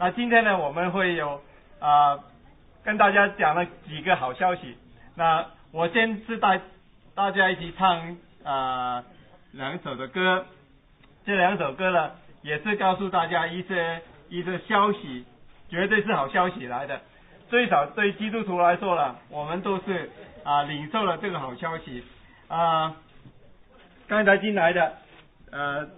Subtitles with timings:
[0.00, 1.42] 那今天呢，我们会有
[1.80, 2.20] 啊
[2.84, 4.76] 跟大家讲了几个好消息。
[5.16, 6.60] 那我先是带
[7.16, 9.02] 大家一起唱啊
[9.50, 10.46] 两首的歌，
[11.26, 15.26] 这两首歌呢也是告诉大家一些一些消息，
[15.68, 17.00] 绝对是好消息来的。
[17.50, 20.12] 最少对基督徒来说了，我们都是
[20.44, 22.04] 啊领受了这个好消息
[22.46, 22.94] 啊。
[24.06, 24.92] 刚才进来的
[25.50, 25.88] 呃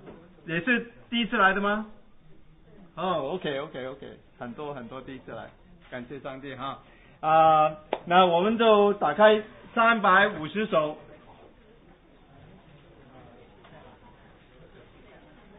[0.46, 1.84] 也是第一次来的吗？
[2.96, 4.06] 哦，OK，OK，OK，
[4.38, 5.44] 很多很多第一次来，
[5.90, 6.78] 感谢上帝哈
[7.20, 7.76] 啊！
[8.04, 9.40] 那我们就打开
[9.74, 10.98] 三百五十首，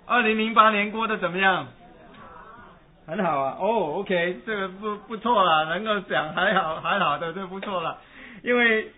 [0.05, 1.67] 二零零八年过得怎么样？
[3.07, 7.97] 很好啊，哦，OK，这个不不错了，能够讲还好还好的，这不错了，
[8.43, 8.91] 因为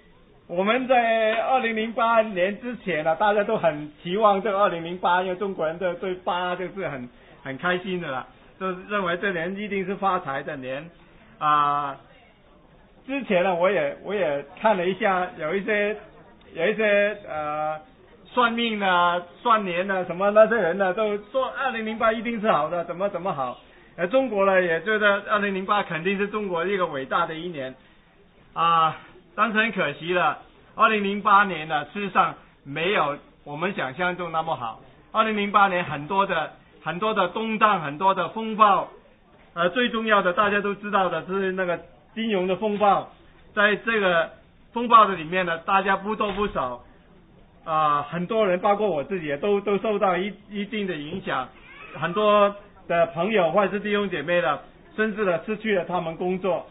[0.47, 7.07] 我们在二零零八年之前呢，大家都很期望这个二零零八，因为中国人对对八就是很。
[7.43, 8.25] 很开心的啦，
[8.57, 10.89] 就认为这年一定是发财的年
[11.37, 11.97] 啊。
[13.05, 15.93] 之前呢，我也我也看了一下，有一些
[16.53, 17.77] 有一些呃
[18.27, 23.59] 算命的、算年啊什么那些人呢，都说二零零八一定是好的，怎么怎么好。
[23.97, 27.75] 呃，中国呢也觉得二零零八肯定是中国一个伟大的一年
[28.53, 28.95] 啊，
[29.35, 30.39] 但是很可惜了，
[30.75, 34.79] 二零零八年呢，事实上没有我们想象中那么好。
[35.11, 36.53] 二零零八年很多的。
[36.83, 38.89] 很多的动荡，很多的风暴，
[39.53, 41.79] 呃，最重要的大家都知道的是那个
[42.13, 43.09] 金融的风暴，
[43.55, 44.29] 在这个
[44.73, 46.83] 风暴的里面呢，大家不多不少，
[47.63, 51.47] 啊，很多人包括我自己都都受到一一定的影响，
[51.99, 52.53] 很多
[52.87, 54.61] 的朋友或者是弟兄姐妹的，
[54.97, 56.65] 甚至呢失去了他们工作，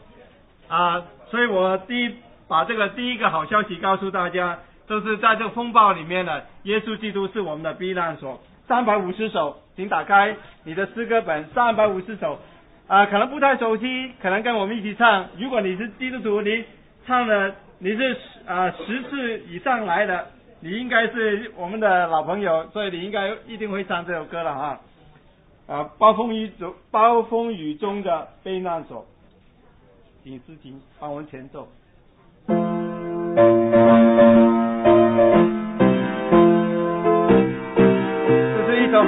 [0.69, 2.15] 啊，所以我第一
[2.49, 8.43] 把这个第一个好消息告诉大家，就是在这个风暴里面呢，耶稣基督是我们的避难所。
[8.69, 11.45] 三百五十首，请打开你的诗歌本。
[11.55, 12.39] 三百五十首，
[12.87, 15.27] 啊，可能不太熟悉，可能跟我们一起唱。
[15.39, 16.65] 如果你是基督徒，你
[17.07, 20.27] 唱的你是啊十次以上来的，
[20.61, 24.81] 你应该是我们的老朋友，所以你应该一定会唱这首歌了哈。
[25.67, 29.07] 啊，暴风雨中，暴风雨中的避难所，
[30.23, 31.69] 请思琴帮我们前奏。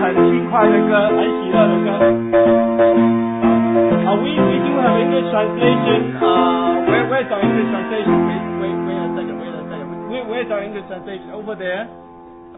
[0.03, 1.89] 很轻快的歌，很喜乐的歌。
[4.05, 5.99] 啊，we we do have English translation.
[6.19, 8.27] Uh, where where's our English translation?
[8.27, 9.87] Wait wait wait a second, wait a second.
[10.09, 11.31] Where where's our English translation?
[11.31, 11.87] Over there.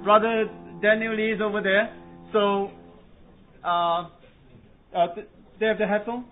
[0.03, 0.49] Brother
[0.81, 1.93] Daniel Lee is over there.
[2.33, 2.71] So,
[3.63, 4.09] uh,
[4.95, 5.07] uh,
[5.59, 6.25] they have the headphone.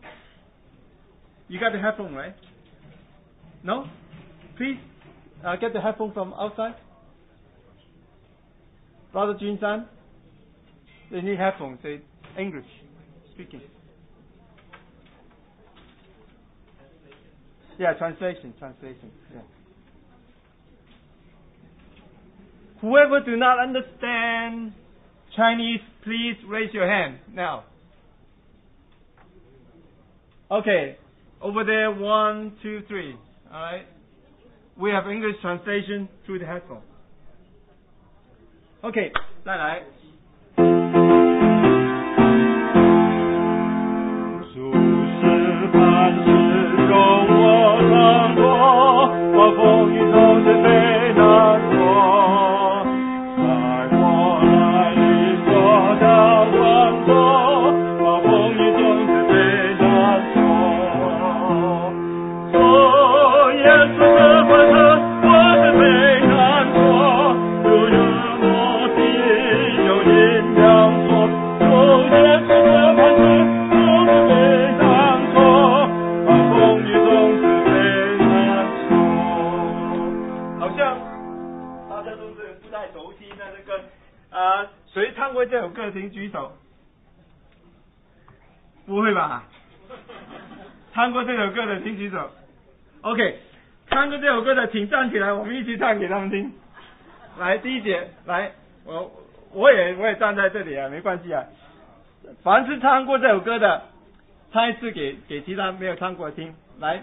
[1.48, 2.36] You got the headphone, right?
[3.64, 3.86] No?
[4.58, 4.80] Please,
[5.46, 6.76] uh, get the headphone from outside.
[9.12, 9.86] Brother Junsan.
[11.11, 11.79] They need headphones.
[11.83, 12.01] Say
[12.39, 12.67] English
[13.35, 13.61] speaking.
[17.79, 19.11] Yeah, translation, translation.
[19.35, 19.41] Yeah.
[22.81, 24.73] Whoever do not understand
[25.37, 27.65] Chinese, please raise your hand now.
[30.51, 30.97] Okay,
[31.41, 33.17] over there, one, two, three.
[33.53, 33.87] All right.
[34.79, 36.83] We have English translation through the headphone.
[38.83, 39.13] OK，
[39.45, 39.94] 再来。
[85.47, 85.91] 这首歌？
[85.91, 86.53] 请举手。
[88.87, 89.45] 不会吧？
[90.93, 92.31] 唱过这首歌的请举手。
[93.01, 93.39] OK，
[93.89, 96.53] 唱过这首歌的请站起来，我们一起唱给他们听。
[97.39, 98.53] 来，第一节，来，
[98.85, 99.11] 我
[99.53, 101.43] 我也我也站在这里啊，没关系啊。
[102.43, 103.83] 凡是唱过这首歌的，
[104.53, 106.55] 唱一次给给其他没有唱过的听。
[106.79, 107.03] 来，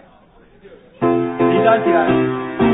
[1.00, 2.71] 请站起来。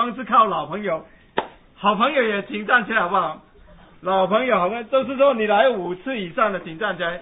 [0.00, 1.04] 光是靠老朋友，
[1.74, 3.42] 好朋友也请站起来好不好？
[4.00, 7.20] 老朋友好像都是说你来五次以上的请站起来，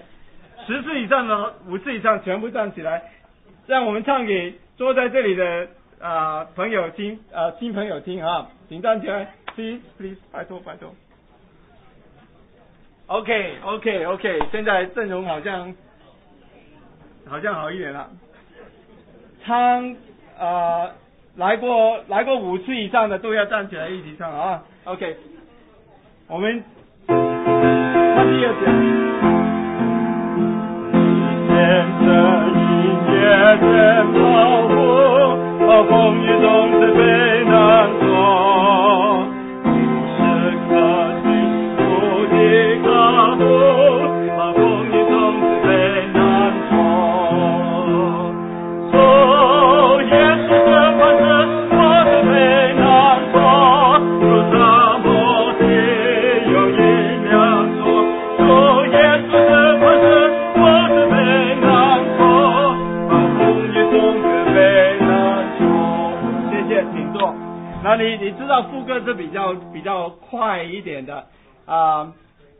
[0.65, 3.03] 十次以上的五次以上全部站起来，
[3.67, 5.67] 让我们唱给坐在这里的
[5.99, 10.95] 啊朋友听啊新朋友听啊，请站起来，please please，拜托拜托。
[13.07, 15.75] OK OK OK，现在阵容好像
[17.27, 18.09] 好像好一点了。
[19.43, 19.97] 唱
[20.39, 20.89] 啊
[21.37, 24.61] 来过来过五次以上的都要站起来一起唱啊。
[24.85, 25.15] OK，
[26.27, 26.63] 我们
[27.07, 27.13] 他
[28.25, 28.99] 第二讲。
[31.49, 31.57] 天
[31.99, 32.05] 生
[32.59, 32.73] 音
[33.13, 33.17] 乐
[33.61, 33.67] 真
[34.13, 34.17] 保
[34.67, 34.69] 护，
[35.65, 35.91] 暴风
[36.23, 36.45] 雨总
[36.79, 36.99] 是被
[68.63, 71.25] 副歌是比较比较快一点的。
[71.65, 72.11] 啊，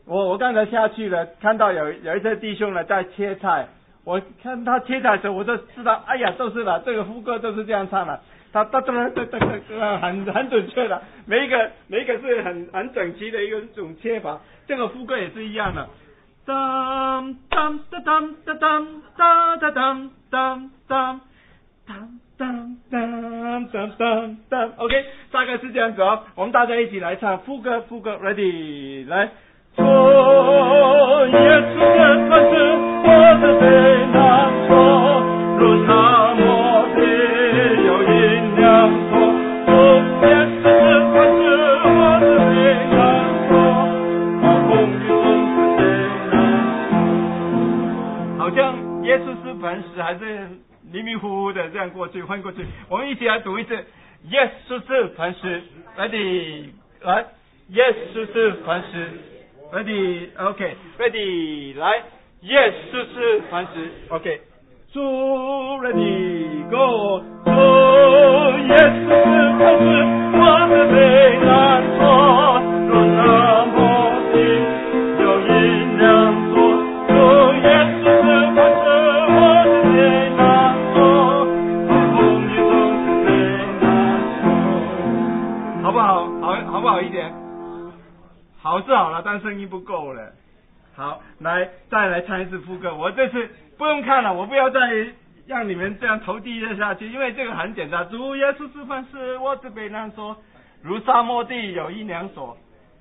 [0.06, 3.66] 我我刚才下去了，看到有有一些弟兄呢在切菜，
[4.04, 8.20] 我看他切菜的时候，我就知道，哎呀，都是了，这个副歌都是这样唱的，
[8.52, 15.88] 他哒哒哒哒哒，很很准确的，每一个每一个是很很整齐的一个种切法，这个副歌也是一样的，
[16.46, 21.20] 当当当当当当当当当当
[21.86, 22.20] 当。
[22.40, 22.48] 当
[22.90, 26.22] 当当当当，OK，大概是这样子哦。
[26.36, 29.28] 我们大家一起来唱副歌，副歌，Ready，来。
[29.76, 32.56] 做耶稣的传子，
[33.04, 33.08] 我
[33.42, 33.68] 的最
[34.06, 34.16] 难
[34.66, 34.72] 做，
[35.58, 35.92] 如那
[36.34, 36.42] 么
[36.96, 36.98] 的
[37.84, 38.08] 有阴
[38.56, 38.64] 凉
[39.10, 39.12] 做。
[39.66, 39.70] 做
[40.24, 41.44] 耶稣的传子，
[41.84, 41.88] 我
[42.20, 42.56] 的最
[42.88, 42.98] 难
[43.50, 43.52] 做，
[44.40, 45.12] 暴风雨总
[45.44, 45.78] 是最
[46.32, 46.32] 难
[47.52, 47.52] 做。
[48.38, 48.58] 好像
[49.04, 50.24] 耶稣是磐石，还是？
[50.92, 52.64] 迷迷糊糊的这样过去，翻过去。
[52.88, 53.74] 我们一起来读一次：
[54.28, 55.62] 耶稣是磐石
[55.96, 56.66] ，ready，
[57.02, 57.24] 来，
[57.68, 59.08] 耶稣是磐石
[59.72, 62.02] ，ready，OK，ready，、okay, 来，
[62.42, 64.40] 耶稣是磐石，OK，
[64.92, 65.00] 主
[65.80, 67.50] ，ready？Go，主，
[68.68, 69.12] 耶稣是
[69.58, 69.82] 磐石，
[70.34, 70.38] 我
[70.68, 70.94] 的背
[71.44, 71.48] 难
[71.96, 72.59] 穿。
[88.70, 90.30] 好是好了，但声音不够了。
[90.94, 92.94] 好，来再来唱一次副歌。
[92.94, 94.78] 我这次不用看了，我不要再
[95.48, 98.08] 让你们这样头低着下去，因为这个很简单。
[98.08, 100.36] 主耶稣示范是我自悲难说，
[100.84, 102.56] 如沙漠地有一两所。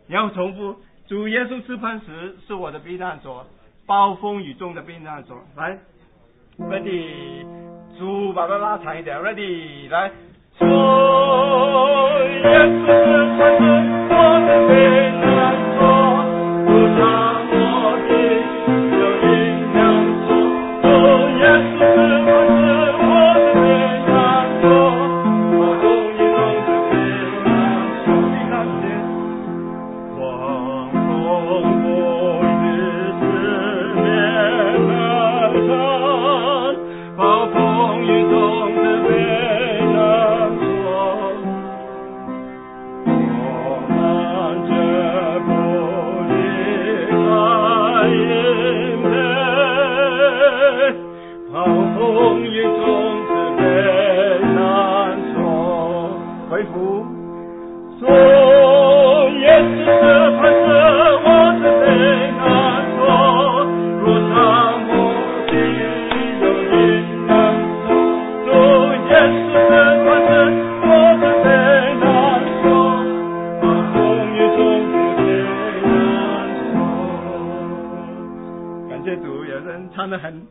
[0.08, 0.76] 你要重复，
[1.08, 3.46] 主耶稣示范时是我的避难所，
[3.86, 5.38] 暴风雨中的避难所。
[5.56, 5.78] 来
[6.58, 7.46] ，ready，
[7.96, 10.10] 主把它拉长一点，ready，来。
[10.58, 10.72] 主耶
[12.66, 13.62] 稣是磐石，
[14.10, 15.19] 我的避，
[17.02, 17.29] Allah.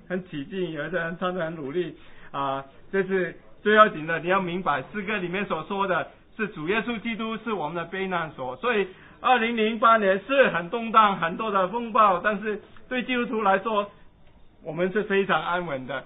[0.09, 1.95] 很起劲，有的人唱的很努力
[2.31, 2.65] 啊！
[2.91, 8.57] 这是最要紧的，你要明白诗歌里面所说的是主耶稣基督是我们的避难所。
[8.57, 8.87] 所以，
[9.21, 13.91] 二零零八年是很动荡，很多的风暴，但是对基督徒来说，
[14.65, 16.05] 我们是非常安稳的。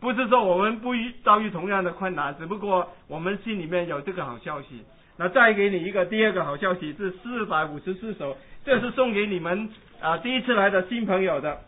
[0.00, 4.84] 不是说我们不遇遭遇同样的困难，只不过我们心里面有这个好消息。
[5.16, 11.58] 那再给你一个第二个好消息是四百五十四首，这是送给你们啊第一次来的新朋友的。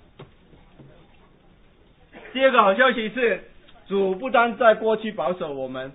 [2.38, 3.40] 第二个好消息是，
[3.88, 5.90] 主不单在过去保守我们，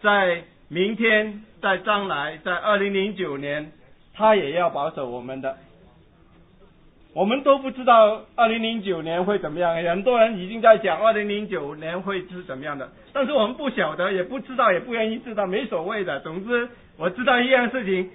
[0.00, 3.72] 在明天，在将来，在二零零九年，
[4.14, 5.56] 他也要保守我们的。
[7.12, 16.20] 我们都不知道二零零九年会怎么样，很多人已经在讲二零零九年会是怎么样的，但是我们不晓得，也不知道，也不愿意知道，没所谓的。
[16.20, 16.68] 总之，
[16.98, 18.08] 我知道一样事情，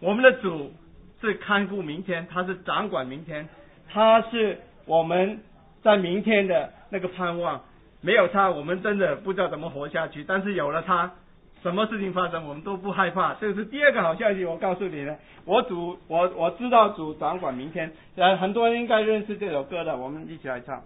[0.00, 0.72] 我们的主
[1.20, 3.46] 是看顾明天，他是掌管明天，
[3.90, 5.38] 他是我们
[5.82, 7.62] 在明天的那个盼望。
[8.02, 10.24] 没有他，我们真的不知道怎么活下去。
[10.24, 11.10] 但是有了他。
[11.62, 13.34] 什么事情发生，我们都不害怕。
[13.34, 15.14] 这是第二个好消息，我告诉你呢。
[15.44, 17.92] 我主，我我知道主掌管明天。
[18.16, 20.82] 呃，很多人应该认识这首歌的，我们一起来唱。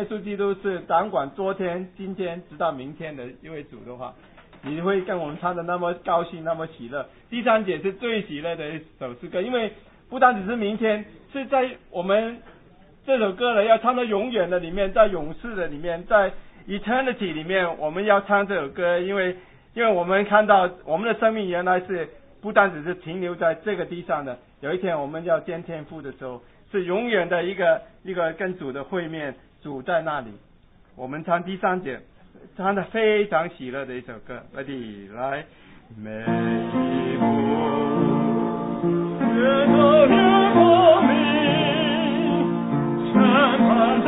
[0.00, 4.14] 耶稣基督是掌管昨天、今天直到明天的一位主的话，
[4.62, 7.06] 你会跟我们唱的那么高兴、那么喜乐。
[7.28, 9.70] 第三节是最喜乐的一首诗歌，因为
[10.08, 11.04] 不单只是明天，
[11.34, 12.38] 是在我们
[13.04, 16.32] 这首歌呢要唱到永远的里面，在勇士的里面，在
[16.66, 19.36] eternity 里面，我们要唱这首歌，因为
[19.74, 22.08] 因为我们看到我们的生命原来是
[22.40, 26.40] 不单只是停留在这个地上的，有一天我们要见天父的时候，
[26.72, 30.32] 是永远的一个一个跟主的会面，主在那里。
[30.96, 32.00] 我们唱第三节，
[32.56, 34.62] 唱的非常喜乐的一首歌，来，
[35.14, 35.44] 来，
[35.96, 37.24] 每一步，
[39.34, 40.14] 越走越
[40.52, 41.14] 光明，
[43.12, 43.14] 山
[43.58, 44.02] 旁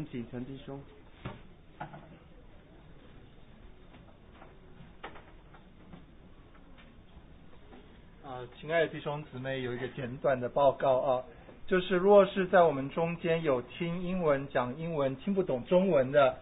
[0.00, 0.80] 们请陈弟兄。
[8.24, 11.24] 啊，亲爱的弟兄姊妹，有一个简短的报告啊，
[11.66, 16.38] 就是若是在我们中间有听英文讲英文听不懂中文的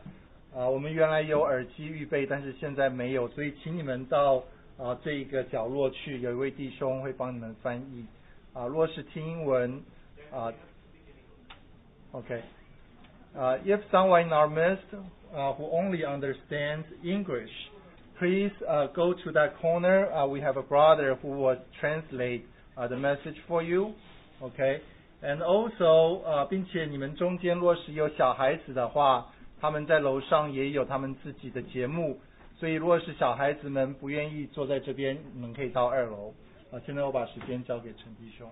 [0.54, 4.44] 啊，我们原来有耳机预备，但是现在没有，所以请你们到
[4.76, 8.06] 啊这一个角落去，有一位弟兄会帮你们翻译
[8.52, 8.66] 啊。
[8.66, 9.82] 若是听英文
[10.30, 10.52] 啊。
[12.12, 12.40] ，OK
[13.37, 17.49] Uh, if someone in our midst uh, who only understands English,
[18.19, 20.11] please uh, go to that corner.
[20.11, 22.45] Uh, we have a brother who will translate
[22.77, 23.93] uh, the message for you.
[24.41, 24.81] Okay.
[25.23, 29.25] And also，呃，并且你们中间若是有小孩子的话，
[29.61, 32.19] 他们在楼上也有他们自己的节目，
[32.59, 36.33] 所以如果是小孩子们不愿意坐在这边，你们可以到二楼。
[36.71, 38.51] 啊，现在我把时间交给陈弟兄。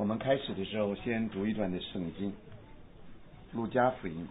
[0.00, 2.32] 我们开始的时候，先读一段的圣经，
[3.52, 4.26] 《路加福音》。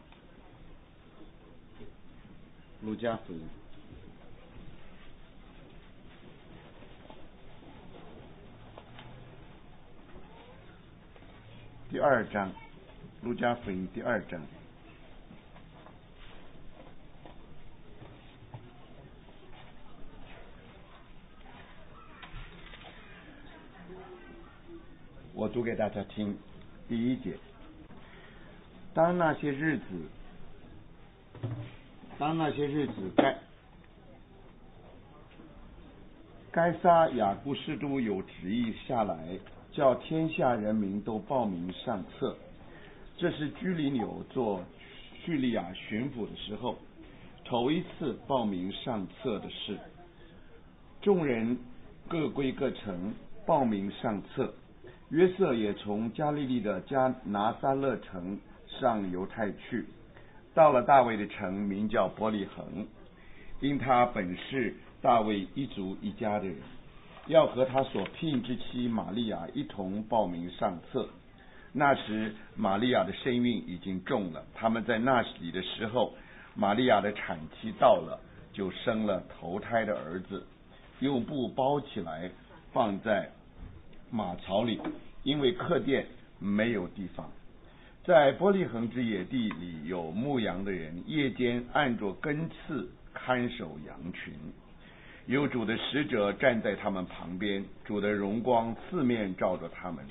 [2.84, 3.48] 路加福音
[11.92, 12.50] 第二章，
[13.22, 14.42] 《路加福音》第二章。
[25.40, 26.38] 我读给大家听，
[26.90, 27.34] 第一节。
[28.94, 29.86] 当那些日子，
[32.18, 33.38] 当那些日子该
[36.52, 39.40] 该撒雅布士都有旨意下来，
[39.72, 42.36] 叫天下人民都报名上册。
[43.16, 44.62] 这是居里纽做
[45.24, 46.78] 叙利亚巡抚的时候，
[47.46, 49.80] 头一次报名上册的事。
[51.02, 51.58] 众人
[52.10, 53.14] 各归各城，
[53.46, 54.54] 报名上册。
[55.10, 59.86] 约瑟也从加利利的加拿撒勒城上犹太去，
[60.54, 62.86] 到了大卫的城，名叫伯利恒，
[63.60, 66.56] 因他本是大卫一族一家的人，
[67.26, 71.10] 要和他所聘之妻玛利亚一同报名上册。
[71.74, 76.14] 那时玛利亚的身孕已经重了，他们在那里的时候，
[76.54, 78.20] 玛利亚的产期到了，
[78.54, 80.46] 就生了头胎的儿子，
[81.00, 82.30] 用布包起来，
[82.72, 83.32] 放在。
[84.12, 84.80] 马槽里，
[85.24, 86.06] 因为客店
[86.40, 87.32] 没有地方，
[88.04, 94.34] 在玻璃横之野地里有牧羊的人，夜间按着根刺看守羊群，
[95.28, 100.04] 有主的使者站在他们旁边，主的荣光四面照着他们，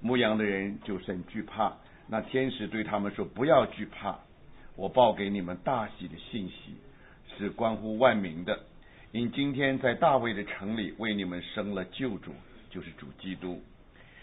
[0.00, 1.72] 牧羊的人就甚惧怕。
[2.06, 4.18] 那天使对他们说：“不要惧怕，
[4.76, 6.76] 我报给你们大喜的信息，
[7.36, 8.60] 是关乎万民的，
[9.12, 12.32] 因今天在大卫的城里为你们生了救主。”
[12.70, 13.62] 就是主基督，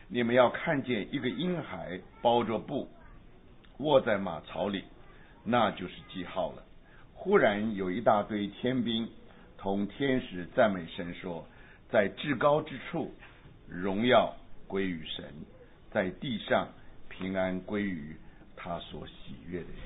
[0.08, 2.90] 你们要看见一个婴孩包着布
[3.80, 4.84] 卧在马槽里，
[5.44, 6.64] 那就是记号了。
[7.14, 9.10] 忽然有一大堆天兵
[9.58, 11.48] 同天使赞美神说
[11.90, 13.14] ：“在至高之处，
[13.68, 14.36] 荣耀
[14.68, 15.26] 归于神；
[15.92, 16.68] 在地上，
[17.10, 18.16] 平安归于
[18.56, 19.80] 他所喜悦的人。”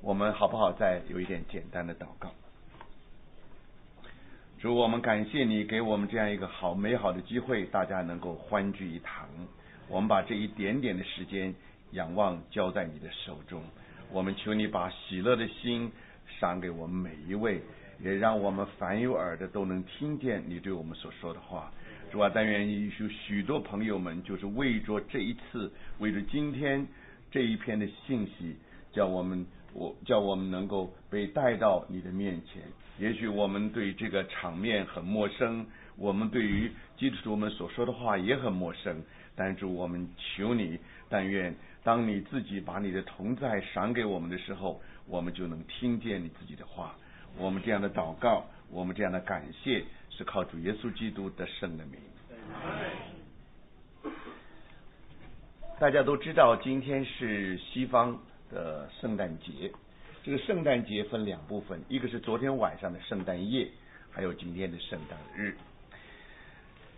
[0.00, 0.72] 我们好不好？
[0.72, 2.32] 再有一点简单的祷告。
[4.60, 9.28] 主，我们感谢你给我们这样一个好美好的机会，大家能够欢聚一堂。
[9.86, 11.54] 我们把这一点点的时间
[11.92, 13.62] 仰望交在你的手中。
[14.10, 15.92] 我们求你把喜乐的心
[16.40, 17.62] 赏给我们每一位，
[18.00, 21.72] 也让我们凡有耳的都能听见你对我们所说的话。
[22.10, 26.84] 主啊，但愿有许多朋友们就是为着这一次，为着今天
[27.30, 28.56] 这一篇的信息，
[28.90, 32.62] 叫我们我叫我们能够被带到你的面前。
[32.98, 39.02] 也许我们对这个场面很陌生，我们对于基督徒们所说的话也很陌生。
[39.36, 41.54] 但主，我们求你，但愿
[41.84, 46.96] 当你自己把你的同在赏给我们的时候，我们就能听见你自己的话。
[47.36, 52.00] 我们这样的祷告，我们这样的感谢，是靠主耶稣基督的圣的名。
[55.78, 58.18] 大家都知道，今天是西方
[58.50, 59.70] 的圣诞节。
[60.22, 63.68] 这个圣诞节分两部分，一个是昨天晚上的圣诞夜，
[64.10, 65.56] 还有今天的圣诞日。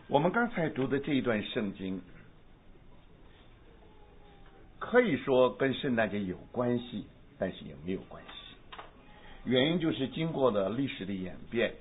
[0.08, 2.00] 我们刚才读的这一段圣经，
[4.78, 7.06] 可以说跟圣诞节有关系，
[7.38, 8.30] 但是也没有关系。
[9.44, 11.72] 原因就是经过了历史的演变，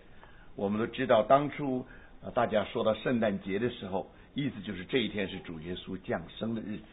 [0.55, 1.85] 我们都知道，当初
[2.33, 4.11] 大家说到圣诞节的时候。
[4.35, 6.83] 意思就是这一天是主耶稣降生的日子，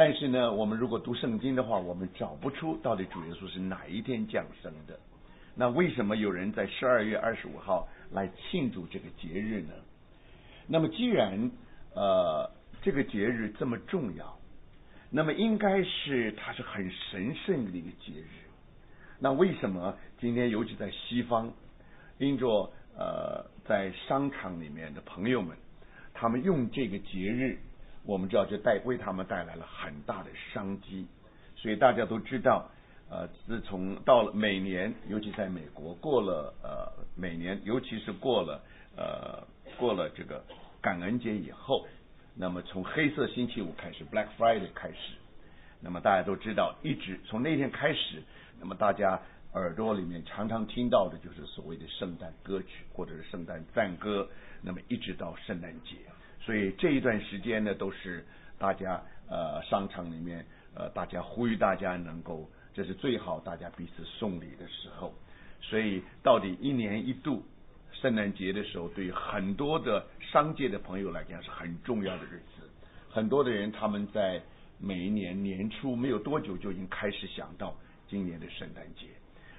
[0.00, 4.98] 但是呢，我们如果读圣经的话，我们找不出到底主耶稣是哪一天降生的。
[5.54, 9.74] 那为什么有人在十二月二十五号来庆祝这个节日呢？
[10.66, 11.50] 那么既然
[11.94, 14.38] 呃这个节日这么重要，
[15.10, 18.48] 那么应该是它是很神圣的一个节日。
[19.18, 21.52] 那为什么今天尤其在西方，
[22.16, 25.54] 因着呃在商场里面的朋友们？
[26.14, 27.58] 他们用这个节日，
[28.10, 31.06] 我们知道就带为他们带来了很大的商机，
[31.54, 32.68] 所以大家都知道，
[33.08, 38.60] 呃，自从到了每年，尤其在美国过了呃每年，尤其是过了
[38.96, 39.46] 呃
[39.78, 40.44] 过了这个
[40.82, 41.86] 感恩节以后，
[42.34, 45.14] 那么从黑色星期五开始，Black Friday 开始，
[45.80, 48.24] 那么大家都知道，一直从那天开始，
[48.58, 54.28] 那么大家耳朵里面常常听到的就是所谓的圣诞歌曲或者是圣诞赞歌。
[54.62, 55.94] 那么一直到圣诞节，
[56.40, 58.24] 所以这一段时间呢，都是
[58.58, 65.14] 大家呃商场里面呃大家呼吁大家能够，这是最好大家彼此送礼的时候。
[65.60, 67.44] 所以到底一年一度
[67.92, 72.68] 圣诞节的时候，对于很多的商界的朋友来讲是很重要的日子。
[73.10, 74.40] 很多的人他们在
[74.78, 77.76] 每一年年初没有多久就已经开始想到
[78.08, 79.06] 今年的圣诞节。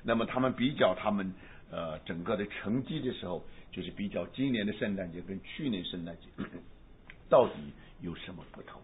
[0.03, 1.31] 那么他们比较他们
[1.71, 3.43] 呃整个的成绩的时候。
[3.73, 6.27] 就是比较今年的圣诞节跟去年圣诞节
[7.29, 7.53] 到底
[8.01, 8.81] 有什么不同？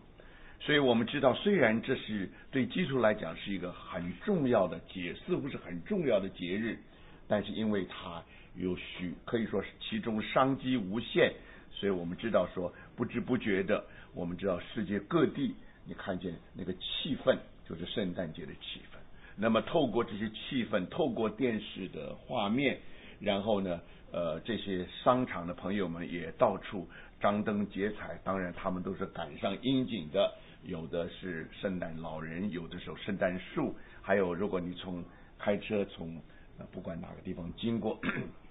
[0.61, 6.79] 所以我们知道，虽然这是对基督来讲是一个很重要的节，似乎是很重要的节日，
[7.27, 8.23] 但是因为它
[8.55, 11.33] 有许可以说是其中商机无限，
[11.69, 18.96] 所以我们知道说不知不觉的，我们知道世界各地你看见那个气氛就是圣诞节的气氛。
[19.37, 22.79] 那么透过这些气氛，透过电视的画面，
[23.19, 23.79] 然后呢？
[24.09, 26.87] 呃，这些商场的朋友们也到处
[27.19, 35.03] 张灯结彩，当然他们都是赶上应景的，有的是圣诞老人，有的时候圣诞树，还有如果你从
[35.37, 36.21] 开车从
[36.71, 37.99] 不管哪个地方经过，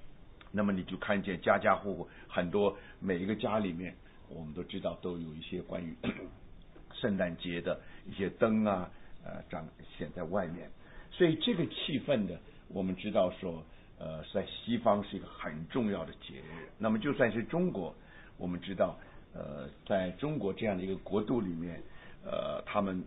[0.53, 3.97] 那么你就看见家家户户很多每一个家里面，
[4.29, 5.97] 我们都知道都有一些关于
[6.93, 8.91] 圣诞节的一些灯啊，
[9.25, 10.71] 呃，展现在外面，
[11.17, 12.37] 所以这个气氛呢，
[12.69, 13.65] 我们知道说。
[13.99, 16.69] 呃，在西方是一个很重要的节日。
[16.77, 17.97] 那么，就算是中国，
[18.37, 18.95] 我们知道，
[19.33, 21.83] 呃，在中国这样的一个国度里面，
[22.23, 23.03] 呃，他们，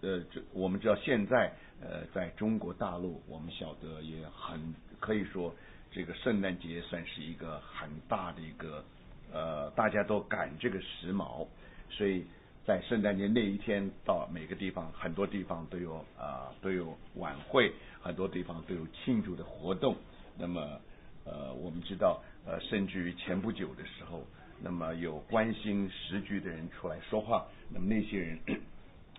[0.00, 5.54] 呃，这我们知道现在，呃，在中国大陆，我们晓得也很可以说，
[5.90, 8.82] 这个圣诞节算是一个很大的一个，
[9.30, 11.46] 呃，大家都赶这个时髦，
[11.90, 12.24] 所以
[12.66, 17.72] 在圣诞节那一天，到每个地方，很多地方都有啊，都有晚会。
[18.02, 19.96] 很多地方都有庆祝的活动，
[20.38, 20.80] 那么
[21.24, 24.24] 呃，我们知道呃，甚至于前不久的时候，
[24.62, 28.38] 那么有关心时局的人出来说话，那么那些人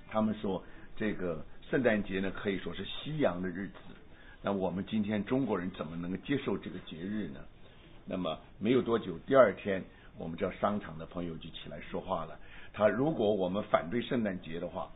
[0.09, 0.63] 他们说，
[0.95, 3.75] 这个圣诞节呢可以说是西洋的日子，
[4.41, 7.41] 那我们今天中国人怎么能接受这个节日呢？
[8.05, 9.83] 那么没有多久，第二天
[10.17, 12.39] 我们叫商场的朋友就起来说话了，
[12.77, 14.87] 他如果我们反对圣诞节的话。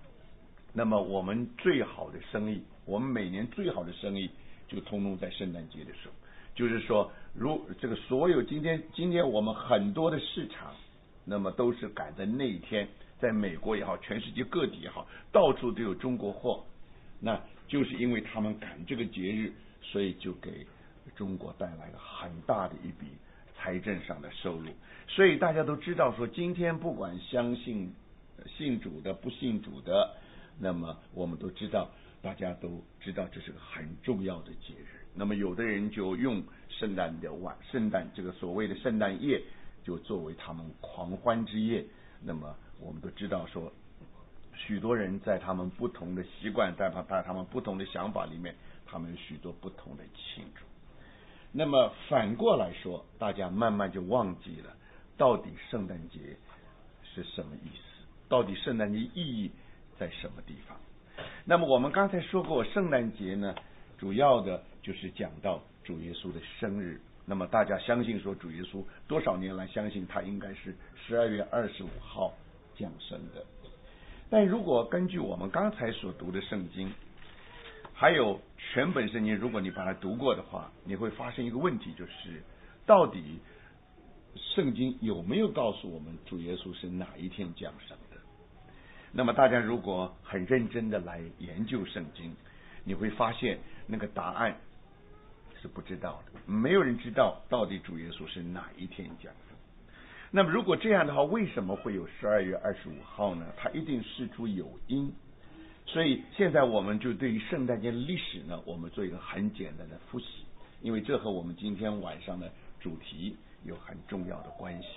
[0.74, 4.30] 那么我们最好的生意，我们每年最好的生意
[4.70, 6.14] 就通通在圣诞节的时候。
[6.56, 10.74] 就是说，如这个所有今天今天我们很多的市场，
[11.26, 12.88] 那么都是赶在那一天，
[13.20, 16.64] 在美国也好，全世界各地也好，到处都有中国货。
[17.20, 20.66] 那就是因为他们赶这个节日，所以就给
[21.18, 23.08] 中国带来了很大的一笔
[23.62, 24.70] 财政上的收入。
[25.08, 27.94] 所以大家都知道，说今天不管相信
[28.58, 30.16] 信主的、不信主的。
[30.60, 31.90] 那么我们都知道，
[32.22, 35.06] 大家都知道这是个很重要的节日。
[35.14, 39.42] 那么有的人就用圣诞的晚，圣诞这个所谓的圣诞夜，
[39.84, 41.86] 就作为他们狂欢之夜。
[42.24, 43.72] 那么我们都知道说，
[44.56, 50.71] 许多人在他们不同的习惯，在他在他们不同的想法里面，他们有许多不同的庆祝。
[51.52, 54.74] 那么反过来说，大家慢慢就忘记了，
[55.18, 56.20] 到底圣诞节
[57.04, 58.06] 是什么意思？
[58.30, 59.52] 到底圣诞节意义
[60.00, 60.78] 在什么地方？
[61.44, 63.54] 那么我们刚才说过，圣诞节呢，
[63.98, 67.02] 主要的就是讲到主耶稣的生日。
[67.26, 72.34] 那么大家相信说，主耶稣多少年来相信他应该是十二月二十五号
[72.76, 73.46] 降生的。
[74.30, 76.92] 但如果根据我们刚才所读的圣经，
[77.94, 82.42] 还有全本圣经，如果你把它读过的话，你会发现一个问题，就是
[82.86, 83.40] 到底
[84.36, 88.18] 圣经有没有告诉我们主耶稣是哪一天降生的？
[89.12, 92.34] 那么大家如果很认真的来研究圣经，
[92.86, 94.56] 你会发现那个答案
[95.62, 99.58] 是不知道的，没有人知道到底主耶稣是哪一天降生。
[100.30, 103.46] 那么如果这样的话，为什么会有十二月二十五号呢？
[103.58, 105.14] 它一定事出有因。
[105.92, 110.26] 所以现在我们就对于圣诞节的历史呢，我们做一个很简单的复习，
[110.82, 112.50] 因为这和我们今天晚上的
[112.80, 114.88] 主题有很重要的关系。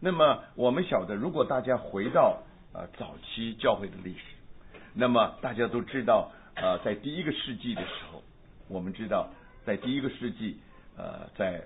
[0.00, 4.20] 那么我们晓得，如果大家回到呃早期教会的历史，
[4.94, 8.20] 那么大家都知道，呃，在第一个世纪的时候，
[8.66, 9.30] 我们知道
[9.64, 10.58] 在第一个世纪，
[10.96, 11.62] 呃，在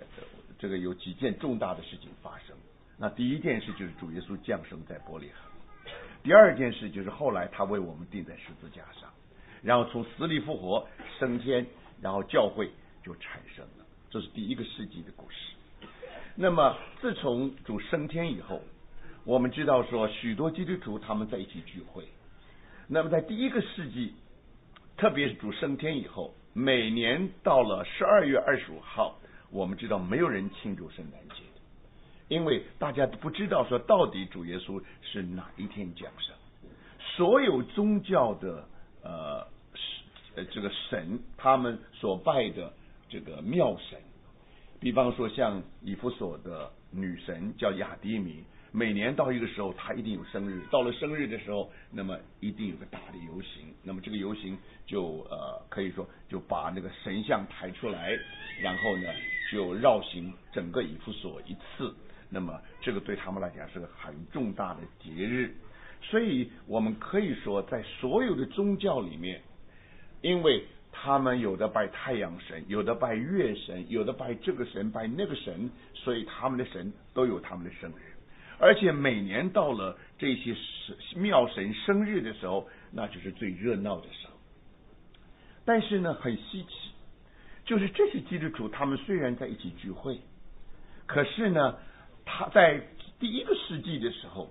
[0.59, 2.55] 这个有几件重大的事情发生。
[2.99, 5.48] 那第一件事就是主耶稣降生在伯利恒。
[6.29, 9.09] 第二件事就是后来他为我们钉在十字架上，
[9.63, 10.87] 然后从死里复活
[11.19, 11.67] 升天，
[12.03, 12.71] 然后教会
[13.03, 13.87] 就产生了。
[14.11, 15.37] 这是第一个世纪的故事。
[16.35, 18.61] 那么自从主升天以后，
[19.25, 22.07] 我们知道说许多基督徒他们在一起聚会。
[22.89, 24.13] 那么在第一个世纪，
[24.99, 29.19] 特别是主升天以后，每年到了十二月二十五号，
[29.51, 31.43] 我们知道没有人庆祝圣诞节。
[32.29, 36.35] 因为大家都不知道说到底主耶稣是哪一天降生，
[37.17, 38.69] 所有宗教的
[39.03, 39.47] 呃
[40.35, 42.73] 呃这个神，他们所拜的
[43.09, 43.99] 这个庙神，
[44.79, 58.11] 比方说像以弗所的女神叫雅迪米，每年到一个时候她一定有生日，到了生日的时候，那么一定有个大的游行，那么这个游行就呃可以说就把那个神像抬出来，
[58.61, 59.09] 然后呢
[59.51, 61.95] 就绕行整个以弗所一次。
[62.31, 65.51] 那么，这个对他们来讲是个很重大的节日，
[66.03, 69.41] 所以我们可以说，在所有的宗教里面，
[70.21, 70.63] 因为
[70.93, 78.03] 他们有的拜太阳神，有的拜月神，有的拜这个神，拜那个神，所以他们的神都有他们的生日，
[78.59, 84.35] 而且每年到了这些神庙神生日的时候，那就是最热闹的时候。
[85.65, 86.91] 但是呢，很稀奇，
[87.65, 90.21] 就是这些基督徒，他们虽然在一起聚会，
[91.07, 91.79] 可是呢。
[92.31, 92.79] 他在
[93.19, 94.51] 第一个世纪的时候，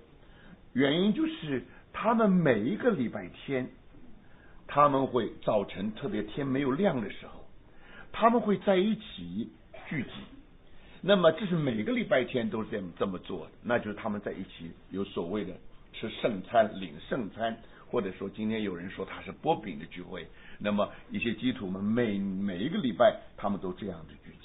[0.72, 1.62] 原因就是
[1.92, 3.70] 他们每一个礼拜天，
[4.66, 7.48] 他们会早晨特别天没有亮的时候，
[8.12, 9.52] 他们会在一起
[9.88, 10.10] 聚集。
[11.00, 15.54] 那么这是每个礼拜天都是这么这么做的，那就是他们在一起有所谓的
[15.92, 20.26] 吃圣餐、领圣餐，或者说今天有人说他是波饼的聚会。
[20.58, 24.36] 那么一些基督徒们每每一个礼拜他们都这样的聚。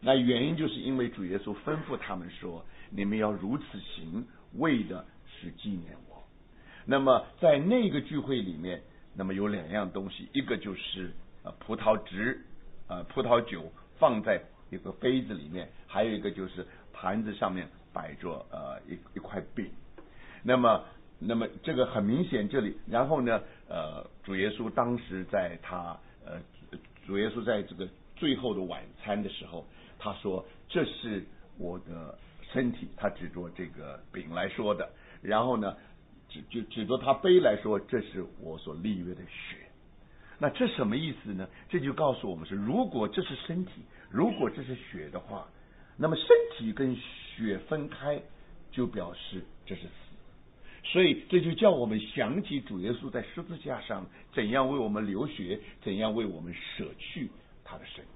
[0.00, 6.22] 那原因就是因为主耶稣吩咐他们说：“你们要如此行，为的是纪念我。”
[6.84, 8.82] 那么在那个聚会里面，
[9.14, 12.44] 那么有两样东西，一个就是呃葡萄汁，
[12.88, 19.68] 呃葡萄酒放在一个杯子里面，还有一个就是盘子上面摆着呃一一块饼。
[20.44, 20.84] 那么，
[21.18, 26.38] 那么这个很明显，这里然后呢，呃主耶稣当时在他呃
[27.06, 29.66] 主耶稣在这个最后的晚餐的时候。
[30.06, 31.24] 他说：“这是
[31.58, 32.16] 我的
[32.52, 34.88] 身体。”他指着这个饼来说的。
[35.20, 35.76] 然后呢，
[36.28, 39.58] 指就指着他杯来说：“这是我所立约的血。”
[40.38, 41.48] 那这什么意思呢？
[41.68, 45.48] 这就告诉我们是：如果这是身体，如果这是血的话，
[45.96, 48.22] 那么身体跟血分开，
[48.70, 49.88] 就表示这是死。
[50.84, 57.28] 所以这就叫我们想起主耶稣在十字架上怎样为我们流血，怎样为我们舍去
[57.64, 58.04] 他的身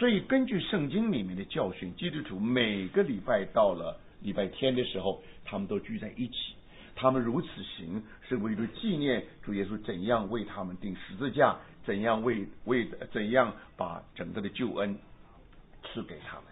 [0.00, 6.54] 所以，根据圣经里面的教训，基督徒每个礼拜到了礼拜天的时候，他们都聚在一起。
[6.96, 14.96] 他们如此行，是为了纪念主耶稣怎样为他们钉十字架，怎样为为怎样把整个的救恩
[15.92, 16.44] 赐给他们。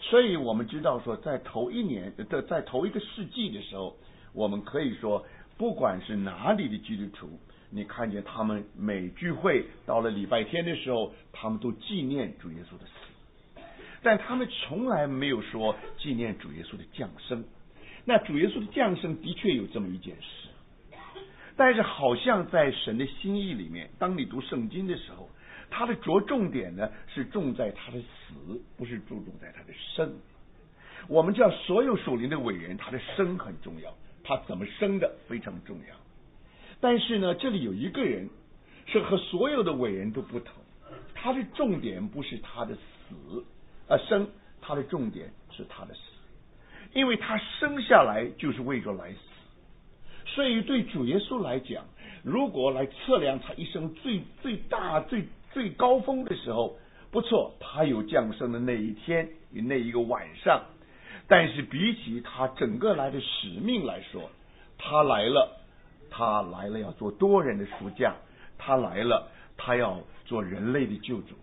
[0.00, 3.96] 所以我们知道说，在头一年的在头一个世纪的时候，
[4.32, 5.24] 我们可以说，
[5.56, 7.38] 不管是哪里的基督徒。
[7.72, 13.62] 你看见他们每聚会到了礼拜天的时候，他们都纪念主耶稣的死，
[14.02, 17.44] 但他们从来没有说纪念主耶稣的降生。
[18.04, 20.48] 那主耶稣的降生的确有这么一件事，
[21.56, 25.28] 但是好像在神的心意里面，当你读圣经的时候，
[25.70, 30.12] 他的着重点呢是重在他的死，不是注重在他的生。
[31.06, 35.94] 我们叫所有属灵的伟人，他的生很重要，他怎么生的非常重要。
[36.80, 38.28] 但是呢，这里有一个人
[38.86, 40.54] 是和所有的伟人都不同，
[41.14, 43.44] 他的重点不是他的死
[43.86, 44.26] 啊生，
[44.62, 46.00] 他的重点是他的死，
[46.94, 49.18] 因为他生下来就是为着来死。
[50.26, 51.84] 所以对主耶稣来讲，
[52.22, 56.78] 如果来测量他一生最最大最最高峰的时候，
[57.10, 60.64] 不错，他有降生的那一天与那一个晚上。
[61.28, 64.30] 但是比起他整个来的使命来说，
[64.78, 65.59] 他来了。
[66.10, 68.14] 他来了要做多人的赎价，
[68.58, 71.34] 他来了，他要做人类的救主，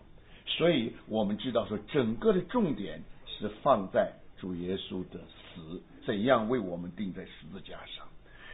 [0.45, 8.05] 所以我们知道说，整个的重点是放在主耶稣的死，怎样为我们钉在十字架上。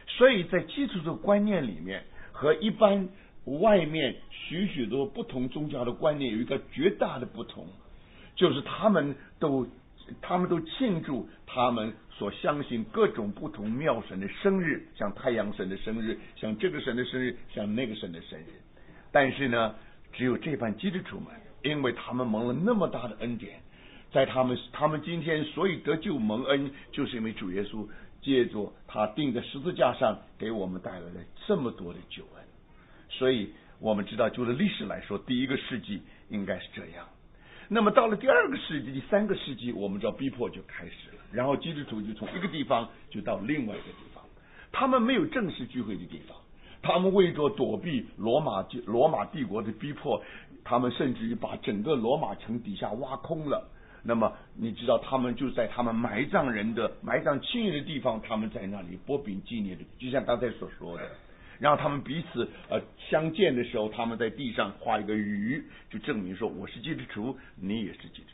[0.06, 3.08] 所以在基督的观念里面，和一般
[3.44, 7.66] 外面许许多不同宗教的观念有一个绝大的不同，
[8.36, 9.66] 就是他们都
[10.22, 11.92] 他们都庆祝他们。
[12.16, 18.44] 所相信各种不同妙神的生日，像太阳神的生日，像这个神的生日，像那个神的生日。
[19.10, 19.74] 但是呢，
[20.12, 21.26] 只有这班基督徒们，
[21.62, 23.60] 因为他们蒙了那么大的恩典，
[24.12, 27.84] 在他们他们今天所以得救蒙恩，就是因为主耶稣
[28.22, 32.44] 借着他钉在十字架上，给我们带来了这么多的救恩。
[33.08, 37.08] 所以我们知道，就着历史来说，第一个世纪应该是这样。
[37.68, 40.92] 那么到了第二个世纪、第三个世纪，我们知道逼迫就开始。
[41.34, 44.22] 然后基督徒就从一个地方就到另外一个地方，
[44.70, 46.36] 他们没有正式聚会的地方，
[46.80, 50.22] 他们为着躲避罗马罗马帝国的逼迫，
[50.62, 53.68] 他们甚至于把整个罗马城底下挖空了。
[54.06, 61.02] 那么你知道，他们就在他们埋葬人的、埋葬亲人的地方，他们在那里波饼纪念的，就像刚才所说的。
[61.58, 62.78] 然后他们彼此呃
[63.10, 68.28] 相见的时候，他们在地上画一个鱼，就证明说我是基督徒，你也是基督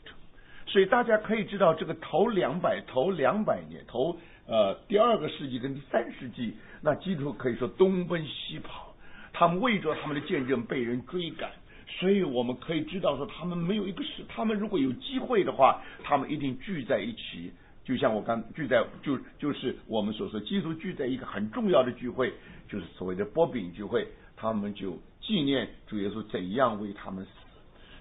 [0.71, 8.95] 所以大家可以知道，这个头两百头两百年，头呃第二个世纪跟第三世纪，那基督徒可以说东奔西跑，
[9.33, 11.51] 他们为着他们的见证被人追赶。
[11.99, 17.51] 所以我们可以知道说，他们没有一个是，他们如果有机会的话，他们一定聚在一起。
[17.83, 22.31] 就像我刚聚在就就是我们所说，基督聚在一个很重要的聚会。
[22.69, 24.07] 就是所谓的波饼聚会，
[24.37, 27.27] 他们就纪念主耶稣怎样为他们，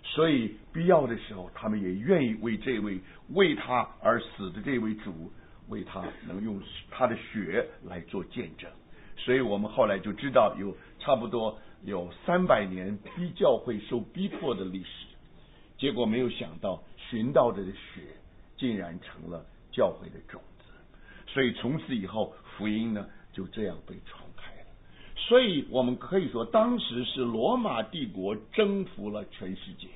[0.03, 2.99] 所以必要的时候，他们也愿意为这位
[3.31, 5.31] 为他而死的这位主，
[5.69, 6.61] 为他能用
[6.91, 8.69] 他的血来做见证。
[9.17, 15.07] 所以我们后来就知道，有差不多有三百年逼教会受逼迫的历史，
[15.79, 18.03] 结果没有想到寻道者的血
[18.57, 20.65] 竟然成了教会的种子，
[21.27, 24.20] 所以从此以后福音呢就这样被传。
[25.31, 29.87] 所以我们可以说，当时是罗马帝国征服了全世界，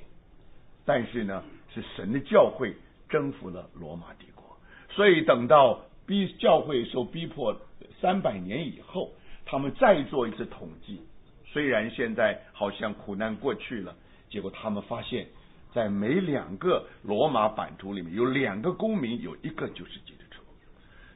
[0.85, 1.43] 但是呢，
[1.75, 2.77] 是神的教会
[3.09, 4.45] 征服了罗马帝国。
[4.91, 7.61] 所以等到逼教会受逼迫
[8.01, 9.11] 三百年以后，
[9.45, 11.01] 他们再做一次统计，
[11.47, 13.93] 虽然现在好像苦难过去了，
[14.31, 15.27] 结果他们发现，
[15.73, 20.45] 在每两个罗马版图里面有两个公民，有一个就是基督徒。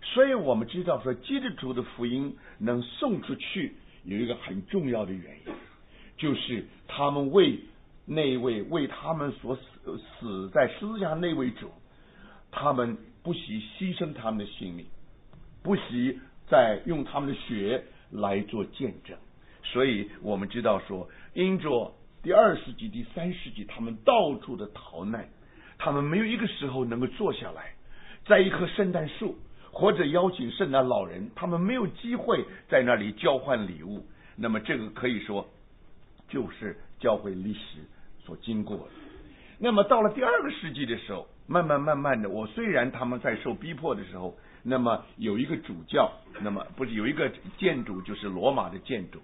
[0.02, 3.76] 所以我们知道说，基督徒的福音能送出去。
[4.04, 5.52] 有一个很重要的原因，
[6.16, 7.58] 就是他们为
[8.06, 11.70] 那位为他们所死死在十字架那位主，
[12.50, 14.86] 他们不惜牺牲他们的性命，
[15.62, 16.18] 不惜
[16.48, 19.16] 再用他们的血来做见证。
[19.62, 25.28] 所以我们知道说，因着第二世纪、第三世纪，他们到处的逃难，
[25.76, 27.74] 他们没有一个时候能够坐下来，
[28.26, 29.36] 在一棵圣诞树。
[29.70, 34.04] 或者邀请圣诞老人，他们没有机会在那里交换礼物。
[34.36, 35.46] 那么这个可以说
[36.28, 37.80] 就是教会历史
[38.24, 38.84] 所经过的。
[39.58, 49.20] 那么到了第二个世纪的时候，慢慢慢慢的，我虽然他们在受逼迫的时候，那么有一个主教，那么不是有一个建筑，就是罗马的建筑，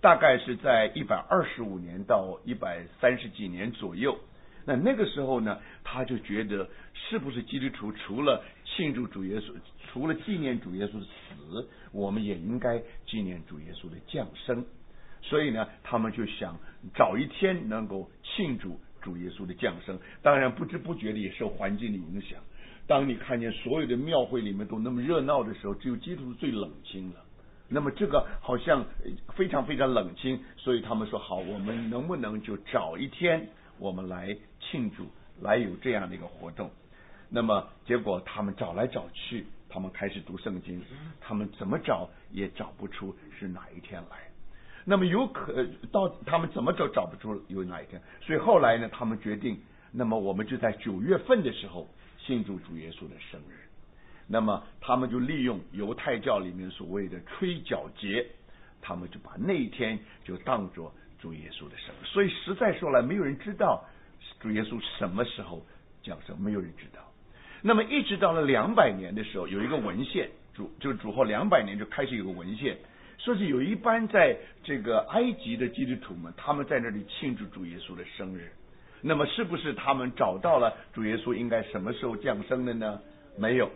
[0.00, 4.18] 大概是在一百二十五年到一百三十几年左右。
[4.66, 9.54] 那那个时候呢，他就觉得是不是基督徒除了庆祝主耶稣，
[9.92, 14.64] 除了纪念主耶稣的死，我们也应该纪念主耶稣的降生。
[15.22, 16.58] 所以呢，他们就想
[16.94, 19.98] 找一天能够庆祝主耶稣的降生。
[20.20, 22.38] 当然，不知不觉的也受环境的影响。
[22.88, 27.16] 当你看见所有的庙会里面都那么热闹的时候，只有基督徒最冷清了。
[27.68, 28.84] 那么这个好像
[29.34, 30.40] 非常非常冷清。
[30.56, 33.48] 所以他们说好，我们能不能就找一天？
[33.78, 35.06] 我们来庆祝，
[35.40, 36.70] 来有这样的一个活动。
[37.28, 40.80] 那么结果他们找来找去，他们开始读圣经，
[41.20, 44.16] 他们怎么找也找不出是哪一天来。
[44.84, 48.00] 那么有可到他们怎么找找不出有哪一天？
[48.22, 49.60] 所以后来呢，他们决定，
[49.90, 51.88] 那么我们就在九月份的时候
[52.24, 53.68] 庆祝主耶稣的生日。
[54.28, 58.24] 那么他们就利用犹太教里面所谓的吹角节，
[58.80, 61.94] 他们就把那一天就当作主耶稣的生。
[62.04, 63.84] 所以实在说来，没有人知道
[64.40, 65.64] 主耶稣什么时候
[66.02, 67.00] 降生，没有人知道。
[67.62, 72.76] 那么一直到了两百年的时候，有一个文献主就主后两百年就开始有个文献，
[73.18, 78.52] 说是有一班在这个埃及的基督徒们，他们在那里庆祝主耶稣的生日。
[79.02, 83.00] 那么是不是他们找到了主耶稣应该什么时候降生的呢？
[83.38, 83.70] 没有。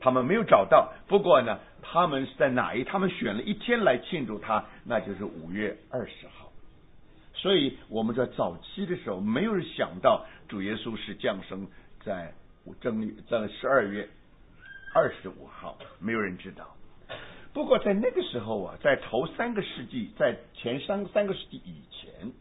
[0.00, 2.84] 他们没有找到，不过呢，他们是在哪一？
[2.84, 6.47] 他们选了一天来庆祝他，那就是五月二十号。
[7.38, 11.68] 所以我们在早期的时候，没有人想到主耶稣是降生
[12.04, 12.34] 在
[12.80, 14.08] 正月在十二月
[14.92, 16.74] 二十五号，没有人知道。
[17.52, 22.32] 不过在那个时候啊，在头三个世纪，在前三三个世纪以前，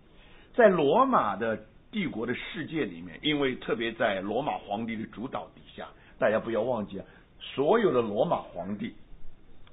[0.55, 5.87] 在罗马的帝国的世界里面，因为特别在罗马皇帝的主导底下，
[6.17, 7.05] 大家不要忘记啊。
[7.39, 8.95] 所有的罗马皇帝，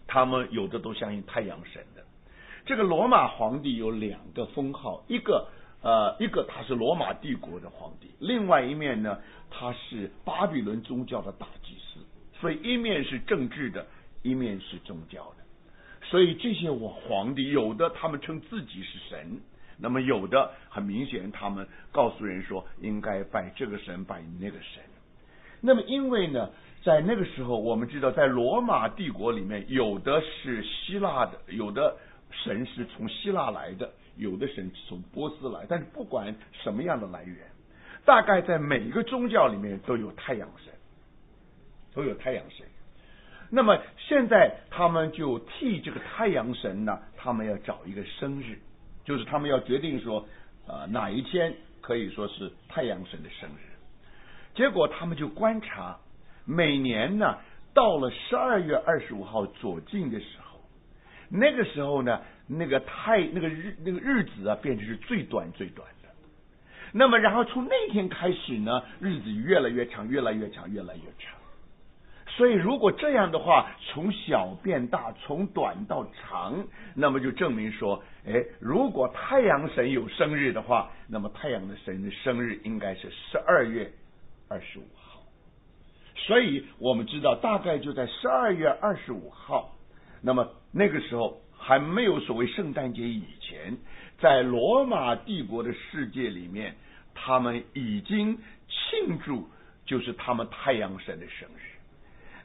[0.07, 1.83] 他们有的都相信太阳神。
[2.67, 5.49] 这个罗马皇帝有两个封号，一个
[5.83, 9.19] 呃，一个他是罗马帝国的皇帝，另外一面呢，
[9.51, 12.01] 他是巴比伦宗教的大祭司。
[12.41, 13.87] 所以一面是政治的，
[14.23, 15.45] 一面是宗教的。
[16.03, 19.41] 所以这些我皇帝有的他们称自己是神，
[19.79, 24.83] 那么有的很明显，他们告诉人说应该拜这个神，拜那个神。
[25.61, 26.51] 那么因为呢？
[26.83, 31.97] 在那个时候，我们知道，在罗马帝国里面，有的是希腊的，有的
[32.43, 35.65] 神是从希腊来的，有的神是从波斯来。
[35.69, 37.37] 但是不管什么样的来源，
[38.05, 40.73] 大概在每一个宗教里面都有太阳神，
[41.95, 42.67] 都有太阳神。
[43.51, 48.59] 那么现在他们就替这个太阳神呢，他们要找一个生日，
[49.05, 50.27] 就是他们要决定说，
[50.67, 53.75] 啊哪一天可以说是太阳神的生日。
[54.55, 55.99] 结果他们就观察。
[56.47, 57.39] 每年呢，
[57.73, 60.44] 到了十二月二十五号左近的时候，
[61.29, 66.09] 那个时候呢，那个太那个日那个日子啊，变成是最短最短的。
[66.93, 71.35] 那么，然后从那天开始呢，日子越来越长，越来越长，越来越长。
[72.27, 83.93] 所以，如果这样的话，从小变大，从短到长，那么就证明说，哎，如果太阳神有生日的话，那么太阳的神的生日应该是十二月
[84.49, 85.21] 二十五号。
[86.17, 89.74] 所以我们知道，大概就在十二月二十五号，
[90.27, 93.77] 那么那个时候还没有所谓圣诞节以前，
[94.19, 96.75] 在罗马帝国的世界里面，
[97.15, 99.47] 他们已经庆祝
[99.85, 101.61] 就是他们太阳神的生日。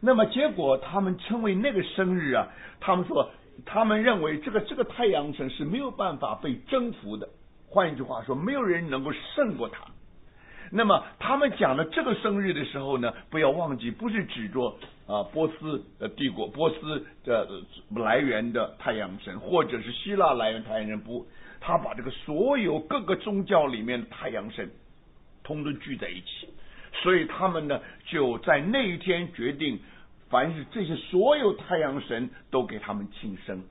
[0.02, 2.48] 那么结果他们称为那个生日啊，
[2.82, 3.32] 他们说
[3.66, 7.30] 他们认为这个这个太阳神是没有办法被征服的，
[7.66, 9.86] 换一句话说，没有人能够胜过他。
[10.72, 17.48] 那么他们讲的这个生日的时候呢，不要忘记，不是指着啊波斯呃帝国波斯的
[17.96, 21.26] 来源的太阳神，或者是希腊来源太阳神，不，
[21.60, 24.70] 他把这个所有各个宗教里面的太阳神，
[25.44, 26.48] 通通聚在一起，
[27.02, 29.80] 所以他们呢就在那一天决定，
[30.30, 33.64] 凡是这些所有太阳神都给他们庆生，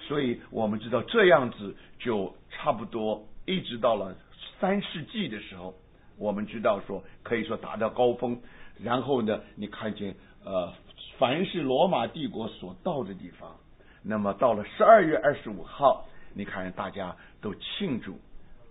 [0.00, 4.16] 所以我们知道这样子就差不多一直到了
[4.58, 5.72] 三世纪的时候。
[6.20, 8.38] 我们知道说，可以说达到高峰，
[8.78, 10.14] 然后呢，你看见
[10.44, 10.70] 呃，
[11.18, 13.56] 凡是罗马帝国所到的地方，
[14.02, 18.20] 那么到了十二月二十五号，你看大家都庆祝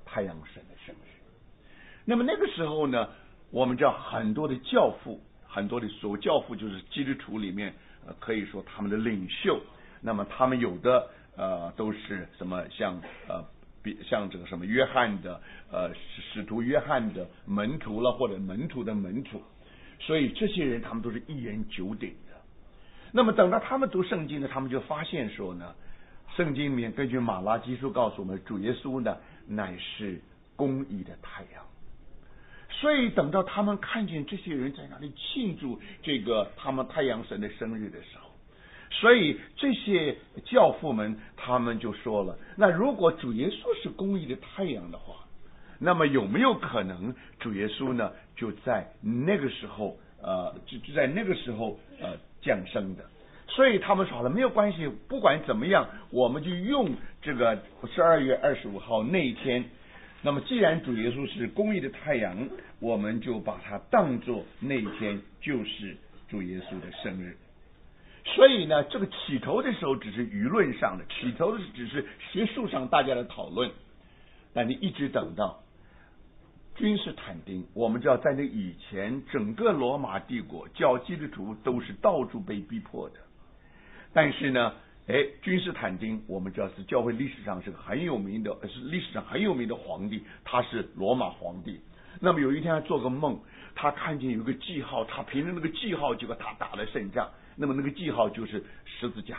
[0.06, 1.10] 太阳神的生日。
[2.06, 3.10] 那么那个时候呢，
[3.50, 7.74] 我们叫很多的教父，很多的所教父就是基督徒里面，
[8.06, 9.60] 呃，可以说他们的领袖。
[10.02, 13.44] 那么他们有的呃都是什么像呃。
[13.82, 15.92] 比像这个什么约翰的呃
[16.34, 19.42] 使徒约翰的门徒了，或者门徒的门徒，
[20.00, 22.36] 所以这些人他们都是一言九鼎的。
[23.12, 25.74] 那么等到他们读圣经呢，他们就发现说呢，
[26.36, 29.18] 圣经里面根据马拉基书告诉我们，主耶稣呢
[29.48, 30.22] 乃是
[30.56, 31.64] 公义的太阳。
[32.70, 38.29] 所以等到他们看见这些人在那里庆祝这个他们太阳神的生日的时候。
[38.92, 45.26] 所以这些教父们，他们就说了：那如果主耶稣是公义的太阳的话，
[45.80, 53.06] 那么有没有可能主耶稣呢就在那个时候呃就就在那个时候呃降生的？
[53.48, 56.90] 所以他们说了没有关系，不管怎么样，我们就用
[57.22, 57.58] 这个
[57.94, 59.64] 十二月二十五号那一天。
[60.22, 65.96] 那么既然主耶稣是公义的太阳，我们就把它当做那一天就是
[66.28, 67.38] 主耶稣的生日。
[68.36, 73.72] 所以呢，这个起头的时候只是舆论上的，起头的只是学术上大家的讨论，
[74.54, 75.62] 但你一直等到
[76.76, 83.16] 君士坦丁，我们知道在那以前，整个罗马帝国教基督徒都是到处被逼迫的，
[84.14, 84.74] 但是呢，
[85.08, 91.80] 哎，君士坦丁，我们知道是教会历史上是个很有名的，是历史上很有名的皇帝，他是罗马皇帝。
[92.22, 93.40] 那么有一天他做个梦，
[93.76, 97.28] 他看见有个记号，他凭着那个记号，结果他打了胜仗。
[97.62, 99.38] 那么那个记号就是十字架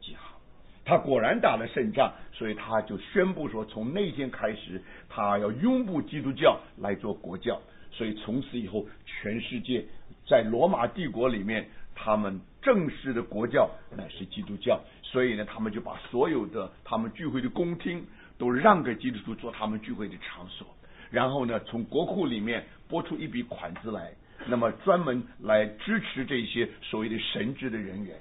[0.00, 0.36] 记号，
[0.84, 7.62] 他果然打了胜仗，所以他就宣布说，从那天开始，他要拥护基督教来做国教。
[7.92, 9.86] 所以从此以后，全世界
[10.26, 14.80] 在罗马帝国里面，他们正式的国教乃是基督教。
[15.04, 18.04] 所以呢，他们就把所有的他们聚会的宫厅
[18.38, 20.66] 都让给基督徒做他们聚会的场所，
[21.10, 24.12] 然后呢，从国库里面拨出一笔款子来。
[24.46, 28.16] 那么专门来支持这些所谓的神职的人员，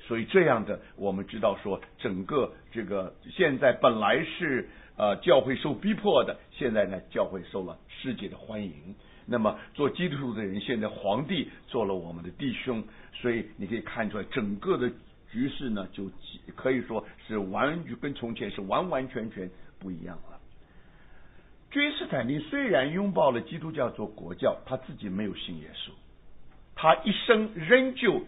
[0.00, 8.94] 所以这样的我们知道说，整个这个现在本来是呃教会受逼迫的，现在呢教会受了世界的欢迎。
[9.26, 14.90] 那么做基督徒的人，现在皇帝做了我们的弟兄，所以你可以看出来，整个的
[15.30, 16.10] 局势呢就
[16.54, 20.33] 可以说是完跟从前是完完全全不一样了。
[21.74, 25.90] 君士坦丁虽然拥抱了基督教做国教，他自己没有信耶稣，
[26.76, 28.22] 他一生仍旧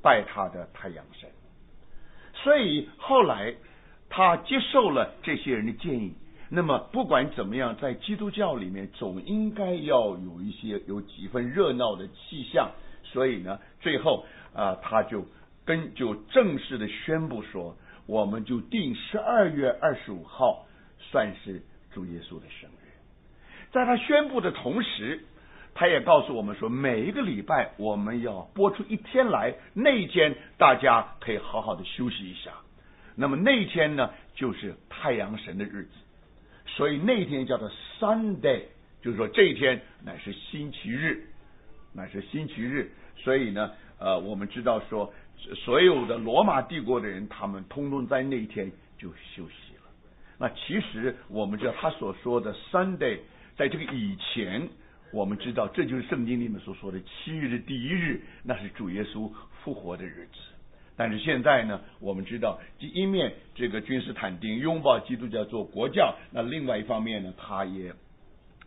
[0.00, 1.28] 拜他的太阳神，
[2.34, 3.52] 所以后来
[4.08, 6.14] 他接受了这些人的建议。
[6.48, 12.70] 那么不管怎么样，在基督教里面总应该要有一些有几分热闹的气象，
[13.02, 14.24] 所以呢，最后
[14.54, 15.26] 啊，他就
[15.64, 17.76] 跟就正式的宣布说，
[18.06, 20.64] 我们就定十二月二十五号
[21.10, 21.60] 算是
[21.92, 22.83] 主耶稣的生日。
[23.74, 25.24] 在他宣布的同时，
[25.74, 32.52] 他也告诉我们说，每一个礼拜我们要播出一天来，那一天大家可以好好的休息一下。
[33.16, 35.90] 那么那一天呢，就是太阳神的日子，
[36.66, 37.68] 所以那一天叫做
[37.98, 38.62] Sunday，
[39.02, 41.26] 就是说这一天乃是星期日，
[41.92, 42.92] 乃是星期日。
[43.16, 45.12] 所以呢，呃，我们知道说，
[45.64, 49.82] 所有的罗马帝国的人，他们通通在那一天就休息了。
[50.38, 53.18] 那其实我们知道他所说的 Sunday。
[53.56, 54.68] 在这个以前，
[55.12, 59.30] 我们知道这就是圣经里面所说的七日的第一日，那是主耶稣
[59.62, 60.38] 复活的日子。
[60.96, 67.92] 但是现在呢，我们知道，第一面这个君士坦丁拥抱基督教做国教，那另外一方面呢，他也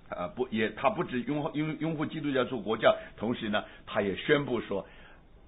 [0.10, 4.86] 啊不也他不止拥拥拥护基督教做国教，同时呢，他也宣布说，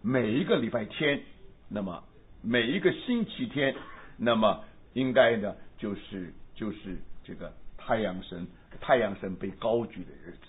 [0.01, 1.21] 每一个礼拜天，
[1.69, 2.03] 那么
[2.41, 3.75] 每一个星期天，
[4.17, 4.63] 那么
[4.93, 8.47] 应该呢就是就是这个太阳神。
[8.79, 10.47] 太阳神被高举的日子，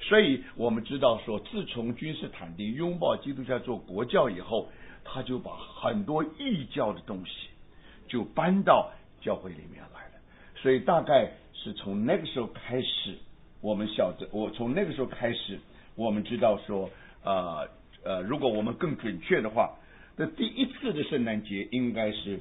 [0.00, 4.68] 所以我们知道说，自从君士坦丁拥抱基督教做国教以后，
[5.04, 7.48] 他就把很多异教的东西
[8.06, 8.90] 就搬到
[9.20, 10.14] 教会里面来了。
[10.56, 13.16] 所以大概是从那个时候开始，
[13.60, 15.58] 我们晓得，我从那个时候开始，
[15.94, 16.90] 我们知道说，
[17.22, 17.68] 呃
[18.04, 19.76] 呃，如果我们更准确的话，
[20.16, 22.40] 那第一次的圣诞节应该是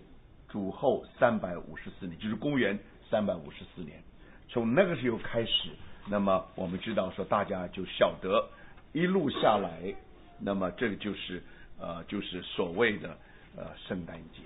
[0.49, 2.77] 主后三百五十四年，就是公元
[3.09, 4.01] 三百五十四年。
[4.49, 5.69] 从那个时候开始，
[6.09, 8.47] 那么我们知道说，大家就晓得
[8.93, 9.93] 一路下来，
[10.39, 11.43] 那么这个就是
[11.79, 13.09] 呃，就是所谓的
[13.55, 14.41] 呃圣诞节。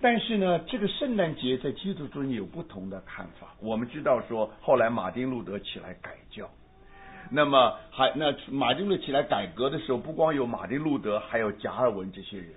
[0.00, 3.54] 但是呢，这个圣诞节在基督中有不同的看法。
[3.60, 6.50] 我们知道说，后来马丁路德起来改教，
[7.30, 12.48] 那么还那马丁路德起来改革的时候，不光有马丁路德，还有加尔文这些人。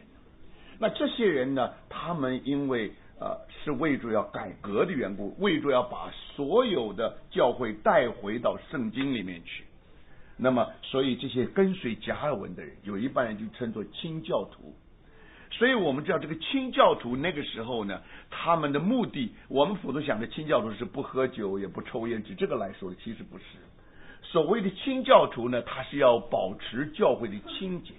[0.77, 9.63] 那这些人呢，他们因为呃，是为着要改革的缘故，为着要把所有的教会带回到圣经里面去。
[10.37, 14.75] 那么，所以这些跟随加尔文的人，有一半人就称作清教徒。
[15.49, 17.99] 所以我们知道，这个清教徒那个时候呢，
[18.29, 23.43] 他们的目的，我们普通想的清教徒是不喝酒也不抽烟，指这个来说，其实不是。
[24.21, 27.93] 所谓的清教徒呢，他是要保持教会的清洁。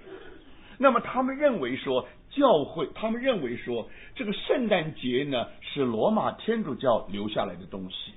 [0.79, 2.07] 那么他们认为说。
[2.39, 8.13] 教会他们认为说，这个圣诞节呢是罗马天主教留下来的东西，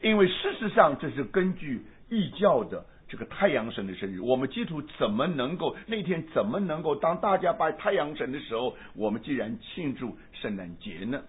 [0.00, 11.20] 因为事实上这是根据异教的这个太阳神的生日，我们基督徒怎么能够那天怎么能够当大家拜太阳神的时候，我们既然庆祝圣诞节呢？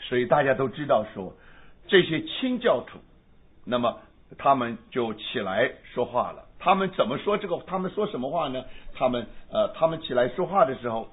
[0.00, 1.36] 所以大家都知道说，
[1.86, 2.98] 这些清教徒，
[3.64, 4.00] 那么
[4.36, 6.46] 他们就起来说话了。
[6.58, 7.56] 他们怎么说这个？
[7.66, 8.64] 他们说什么话呢？
[8.94, 11.08] 他们呃，他们起来说话的时候。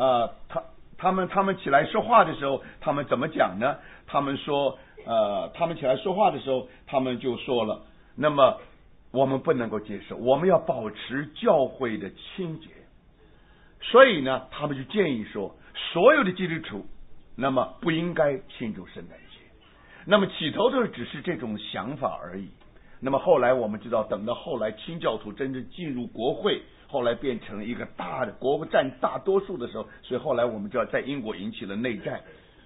[0.00, 0.62] 呃，他
[0.96, 3.76] 他们他们起来说话的时候，他们怎么讲呢？
[4.06, 7.82] 他们说，呃，他们起来说话的时候，他们就说了，
[8.16, 8.58] 那么
[9.10, 12.68] 我们不能够接受，我们要保持教会的清洁。
[13.82, 15.54] 所以呢，他们就建议说，
[15.92, 16.86] 所有的基督徒
[17.36, 19.38] 那么不应该庆祝圣诞节。
[20.06, 22.48] 那么起头的只是这种想法而已。
[23.00, 32.20] 那么后来我们知道，等到后来清教徒真正进入国会，后来变成一个大的国占大多数的时候，所以后来我们知道在英国引起了内战。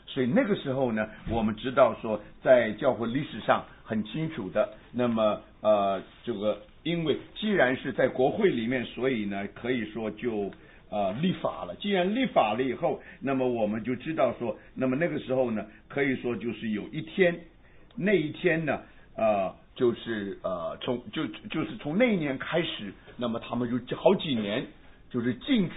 [0.06, 10.50] 所以那个时候呢，我们知道说，在教会历史上很清楚的，那么呃，这个因为既然是在国会里面，所以呢，可以说就
[10.90, 11.74] 呃立法了。
[11.80, 17.38] 既然立法了以后，那么我们就知道说，那么那个时候呢，可以说就是有一天，
[17.96, 18.80] 那一天呢，
[19.16, 24.66] 呃，就是呃从就就是从那一年开始，那么他们就好几年
[25.10, 25.74] 就是禁止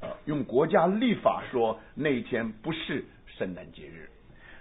[0.00, 3.04] 呃用国家立法说那一天不是。
[3.36, 4.10] 圣诞节日，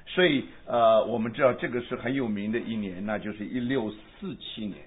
[0.05, 4.78] 所以呃，我们知道这个是很有名的一年，那就是一六四七年。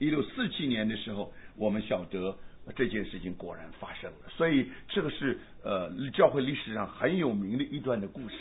[0.00, 2.36] 一六四七年的时候，我们晓得
[2.74, 8.34] 这件事情果然发生了，所以这个是呃教会历史上很有名的一段的故事。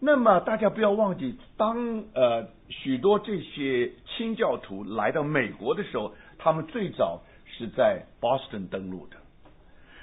[0.00, 9.16] 那么大家不要忘记，当呃许多这些清教徒来到美国的时候，他们最早是在 Boston 登陆的。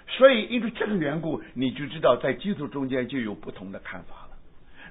[0.07, 4.29] 所以，因为这个缘故，你就知道在基督中间就有不同的看法了。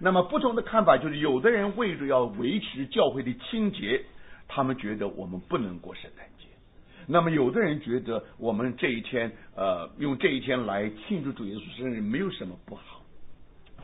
[0.01, 4.05] 那么，不同的看法就是，有的人为了要维持教会的清洁，
[4.49, 6.47] 他们觉得我们不能过圣诞节；
[7.07, 13.03] 那么，有的人觉得我们这一天，呃，用这一天来庆祝主耶稣生日没有什么不好。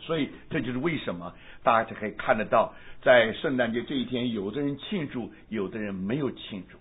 [0.00, 6.77] 所以，这就是为什么大家可以看得到，在圣诞节这一天，有的人庆祝，有的人没有庆祝。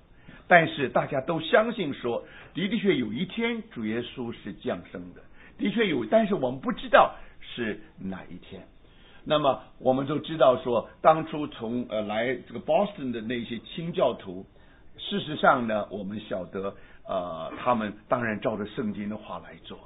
[0.48, 2.24] 但是大家都相信说，
[2.54, 5.22] 的的确有一天主耶稣是降生的，
[5.58, 8.66] 的确有，但是我们不知道是哪一天。
[9.26, 14.46] 那么我们都知道说，当初从呃来这个 Boston 的那些清教徒，
[14.98, 16.76] 事实上呢，我们晓得
[17.06, 19.78] 呃他们当然照着圣经的话来做，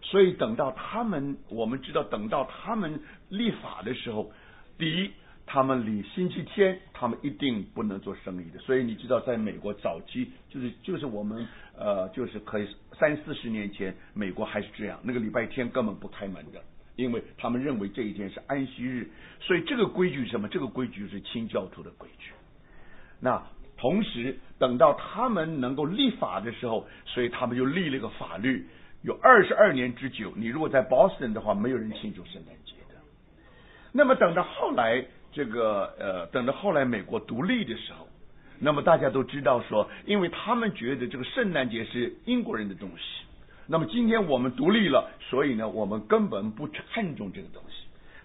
[0.00, 4.30] 所以等到他们，我们知道等到他们立法的时候，
[4.78, 5.10] 第一。
[5.46, 8.58] 他们离星期天，他们一定不能做生意的。
[8.60, 12.66] 所以你知道，在美国早期，就是就是我们呃，就是可以
[12.98, 16.60] 三四十年前，美国还是这样，那个礼拜天根本不开门的，
[16.96, 19.08] 因为他们认为这一天是安息日。
[19.38, 20.48] 所以这个规矩是什么？
[20.48, 22.32] 这个规矩是清教徒的规矩。
[23.20, 23.40] 那
[23.76, 28.66] 同时，等到他们能够立法的时候，所以他们就立了个法律，
[29.02, 30.32] 有二十二年之久。
[30.36, 32.98] 你如果在 Boston 的话，没有人庆祝圣诞节的。
[33.92, 35.04] 那么等到后来。
[35.34, 38.06] 这个呃，等到后来美国独立的时候，
[38.60, 43.24] 那么大家都知道说，因为他们觉得这个圣诞节是英国人的东西，
[43.66, 47.74] 那么今天我们独立了，所以呢，我们根本不看重这个东西。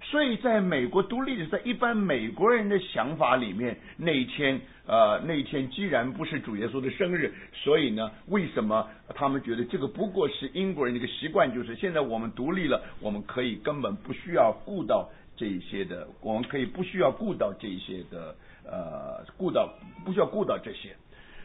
[0.02, 11.54] 所以在美国独立的，在一般美国人的想法里面，那一天呃，那一天既然不是主耶稣的生日，所以呢，为什么他们觉得这个不过是英国人的一个习惯？
[11.54, 15.10] 就是现在我们独立了，我们可以根本不需要顾到。
[15.40, 18.36] 这一些的，我们可以不需要顾到这一些的，
[18.66, 19.74] 呃，顾到
[20.04, 20.94] 不需要顾到这些，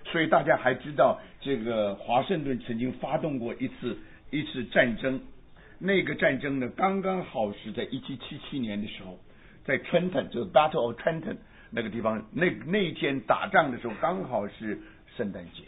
[0.06, 3.96] 所以大家还知道，这个华盛顿曾经发动过一次
[4.32, 5.20] 一次战争，
[5.78, 9.16] 那个战争呢，刚刚好是在一七七七年的时候，
[9.64, 11.36] 在 Trenton，就是 Battle of Trenton
[11.70, 14.80] 那个地方，那那一天打仗的时候刚好是
[15.16, 15.62] 圣诞节，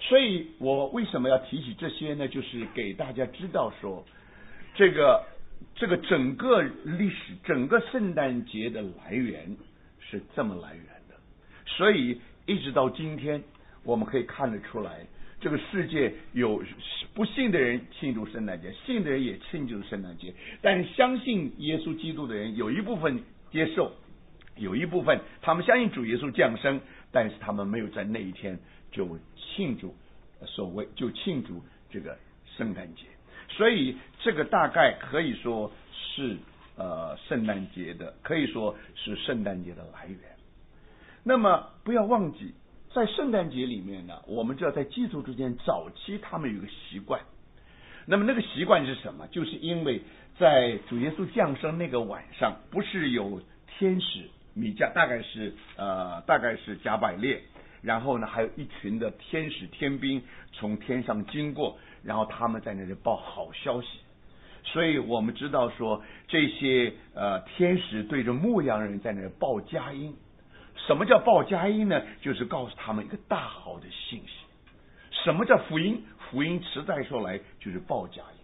[0.00, 2.26] 所以我为什么要提起这些呢？
[2.26, 4.04] 就是给大家知道说，
[4.74, 5.22] 这个。
[5.74, 9.56] 这个整个历史，整个圣诞节的来源
[10.00, 11.14] 是这么来源的，
[11.66, 13.42] 所以一直到今天，
[13.82, 15.06] 我们可以看得出来，
[15.40, 16.62] 这个世界有
[17.12, 20.32] 不信的人庆祝圣诞节，信的人也庆祝圣诞节，
[20.62, 23.92] 但是相信耶稣基督的人有一部分接受，
[24.56, 26.80] 有一部分他们相信主耶稣降生，
[27.12, 28.58] 但是他们没有在那一天
[28.90, 29.94] 就庆祝
[30.46, 32.16] 所谓就庆祝这个
[32.56, 33.02] 圣诞节。
[33.56, 36.36] 所以这个大概可以说是
[36.76, 40.18] 呃圣诞节的，可以说是圣诞节的来源。
[41.24, 42.54] 那么不要忘记，
[42.92, 47.22] 在圣诞节里面呢，我们知道在基督之间早期他们有个习惯。
[48.04, 49.26] 那么那个习惯是什么？
[49.28, 50.02] 就是因为
[50.38, 57.42] 在主耶稣降生那个晚上，不是有天使米迦，大概是呃大概是加百列，
[57.80, 61.78] 然后呢还有一群的天使天兵从天上经过。
[62.06, 63.88] 然后他们在那里报好消息，
[64.62, 70.16] 所以我们知道说这些呃天使对着牧羊人在那里报佳音。
[70.86, 72.00] 什么叫报佳音呢？
[72.20, 74.28] 就是告诉他们一个大好的信息。
[75.24, 76.04] 什么叫福音？
[76.30, 78.38] 福音实在说来就是报佳音。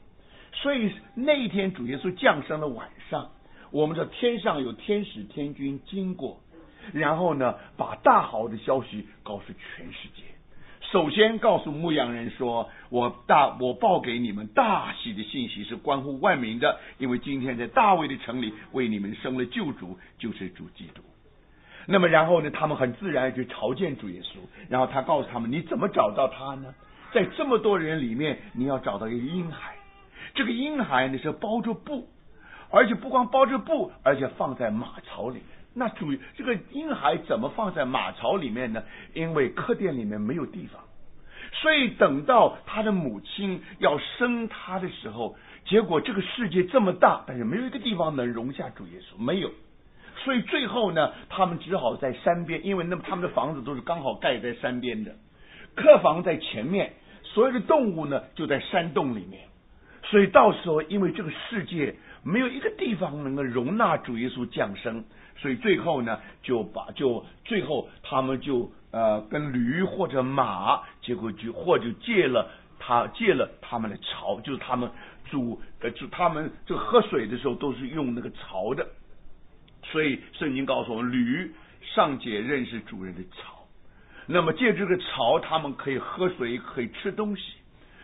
[0.53, 3.31] 所以那一天主耶稣降生的晚上，
[3.71, 6.41] 我们的天上有天使天君经过，
[6.93, 10.25] 然后呢把大好的消息告诉全世界。
[10.93, 21.01] 首先告诉牧羊人说：“我大我报给你们大喜的信息是关乎万民的，因为今天在大卫的城里为你们生了救主，就是主基督。”
[21.89, 24.37] 那么然后呢，他们很自然就朝见主耶稣，
[24.69, 26.75] 然后他告诉他们：“你怎么找到他呢？
[27.15, 29.75] 在这么多人里面，你要找到一个婴孩。
[30.35, 32.07] 这个婴孩呢是包着布，
[32.71, 38.83] 而且不光包着布，而且放在马槽里面。”那主这个婴孩怎么放在马槽里面呢？
[39.15, 40.83] 因为客店里面没有地方，
[41.53, 49.51] 所以等到他的母亲要生他的时候，结果这个世界这么大，但是没有一个地方能容下主耶稣，没有。
[50.25, 55.17] 所以最后呢，他们只好在山边，因为那他们的房子都是刚好盖在山边的，
[55.75, 56.93] 客房在前面，
[57.25, 59.43] 所有的动物呢就在山洞里面。
[60.05, 65.05] 所以到时候，因为这个世界没有一个地方能够容纳主耶稣降生。
[65.37, 74.91] 所以最后呢，就把就最后他们就呃跟驴或者马，结果就或者借了他借了他们的槽，就是他们
[75.31, 78.87] 煮呃就他们就喝水的时候都是用那个槽的。
[79.85, 81.53] 所以圣经告诉我们，驴
[81.95, 83.67] 尚且认识主人的槽，
[84.27, 87.43] 那么借这个槽，他们可以喝水，可以吃东西。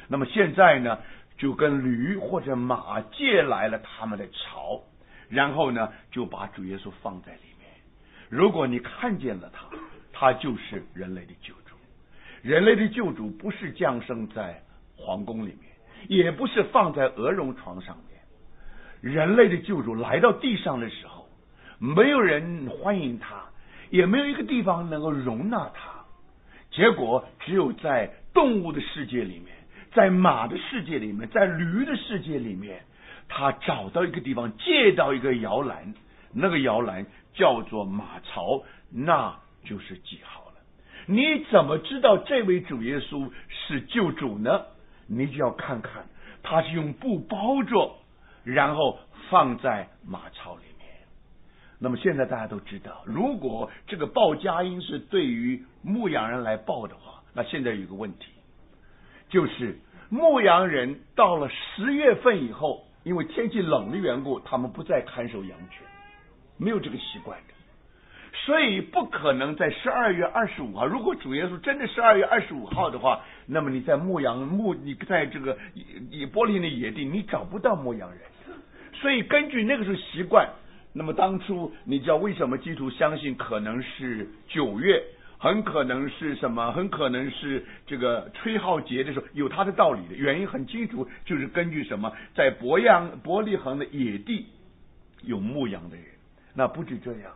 [0.08, 0.98] 那么现在呢，
[1.36, 4.82] 就跟驴或者马借来了他们的槽。
[5.28, 7.68] 然后呢，就把主耶稣放在里面。
[8.30, 9.66] 如果你看见了他，
[10.12, 11.76] 他就是人类的救主。
[12.42, 14.62] 人类的救主不是降生在
[14.96, 15.72] 皇宫里面，
[16.08, 18.18] 也不是放在鹅绒床上面。
[19.00, 21.28] 人类的救主来到地上的时候，
[21.78, 23.44] 没有人欢迎他，
[23.90, 26.04] 也没有一个地方能够容纳他。
[26.70, 29.54] 结果只有在动物的世界里面，
[29.92, 32.82] 在马的世界里面，在驴的世界里面。
[33.28, 35.94] 他找到一个地方，借到一个摇篮，
[36.32, 40.54] 那个摇篮叫做马槽，那就是记号了。
[41.06, 44.62] 你怎么知道这位主耶稣是救主呢？
[45.06, 46.06] 你就要看看，
[46.42, 47.96] 他是用布包着，
[48.44, 48.98] 然后
[49.30, 50.88] 放在马槽里面。
[51.78, 58.32] 那么现在大家都知道，如果这个报佳音是对于牧羊人来报的话，那现在有个问题，
[59.28, 62.87] 就是牧羊人到了十月份以后。
[63.04, 65.86] 因为天气冷的缘故，他们不再看守羊群，
[66.56, 67.54] 没有这个习惯的，
[68.44, 70.86] 所以不可能在十二月二十五号。
[70.86, 75.56] 如果主耶稣真的十二月二十五号的话，那么你在牧羊牧，你在这个
[76.10, 78.20] 以玻璃的野地，你找不到牧羊人。
[78.94, 80.48] 所以根据那个时候习惯，
[80.92, 85.02] 那么当初你知道为什么基督相信可能是九月？
[85.38, 86.72] 很可能是什么？
[86.72, 94.46] 很可能是这个吹号节的时候有它的道理的原因很清楚，就是根据什么，在博阳伯利恒的野地
[95.22, 96.04] 有牧羊的人。
[96.54, 97.32] 那不止这样，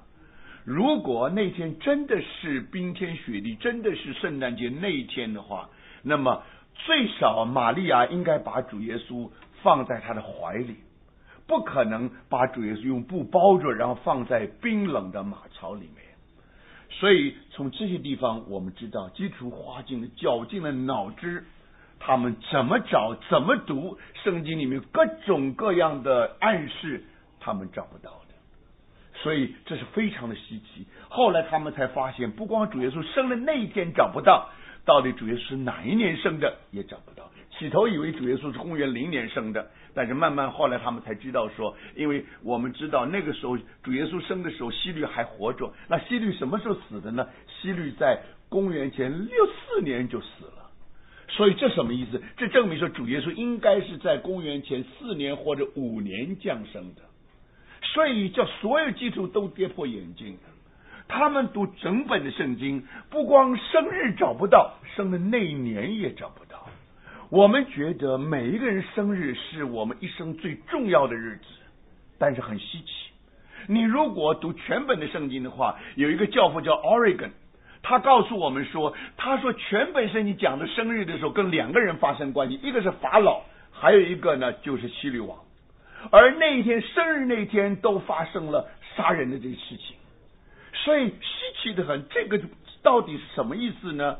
[0.65, 5.71] 如果那天真的是冰天雪地，真的是圣诞节那一天的话，
[6.03, 6.43] 那么
[6.75, 9.31] 最少玛利亚应该把主耶稣
[9.63, 10.75] 放在他的怀里，
[11.47, 16.02] 不可能把主耶稣用布包着，然后放在冰冷的马槽里面。
[17.01, 21.45] 所以从这些地方，我们知道基础花尽了绞尽了脑汁，
[21.99, 27.03] 他们怎么找怎么读圣经里面各种各样的暗示，
[27.41, 28.35] 他们找不到的。
[29.15, 30.87] 所以这是非常的稀奇。
[31.09, 34.49] 后来他们才发现，不光主耶稣生的那一天找不到，
[34.85, 37.29] 到底主耶稣是哪一年生的也找不到。
[37.59, 39.71] 起头以为主耶稣是公元零年生的。
[39.95, 45.73] 但是慢慢后来他们才知道说，因为我们知道那个时候主耶稣生的时候，希律还活着。
[45.89, 47.27] 那希律什么时候死的呢？
[47.61, 50.71] 希律在公元前六四年就死了。
[51.29, 52.23] 所以这什么意思？
[52.37, 57.03] 这证明说主耶稣应该是在公元前四年或者五年降生的。
[57.95, 60.37] 所以叫所有基督徒都跌破眼镜。
[61.09, 66.42] 他们读整本的圣经，不光生日找不到，生的那一年也找不到。
[67.33, 71.45] 我们觉得每一个人生日是我们一生最重要的日子，
[72.19, 72.93] 但是很稀奇。
[73.69, 77.31] 你如果读全本的圣经的话，有一个教父叫 Oregon，
[77.83, 85.39] 他告诉我们说，他说全本圣经讲的生日的时候，跟两个人发生关系，一个是法老，还有一个呢就是希律王。
[86.11, 89.97] 而那一天生日那天都发生了杀人的这个事情，
[90.75, 92.07] 所以稀奇的很。
[92.11, 92.39] 这个
[92.83, 94.19] 到底是什么意思呢？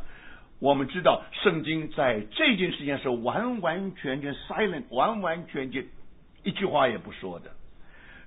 [0.63, 5.85] 我们知道，圣经在这件事情是完完全全 silent，完完全全
[6.45, 7.51] 一句话也不说的。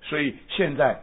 [0.01, 0.99] 所以现在，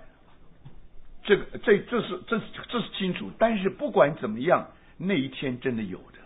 [1.25, 3.31] 这个这这是这是这是清楚。
[3.39, 4.69] 但是不管怎么样，
[4.99, 6.19] 那一天真的有的。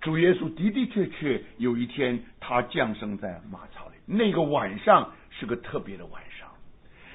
[0.00, 6.48] 主耶稣的的确确有一天他降生在马槽里，那个晚上是个特别的晚上。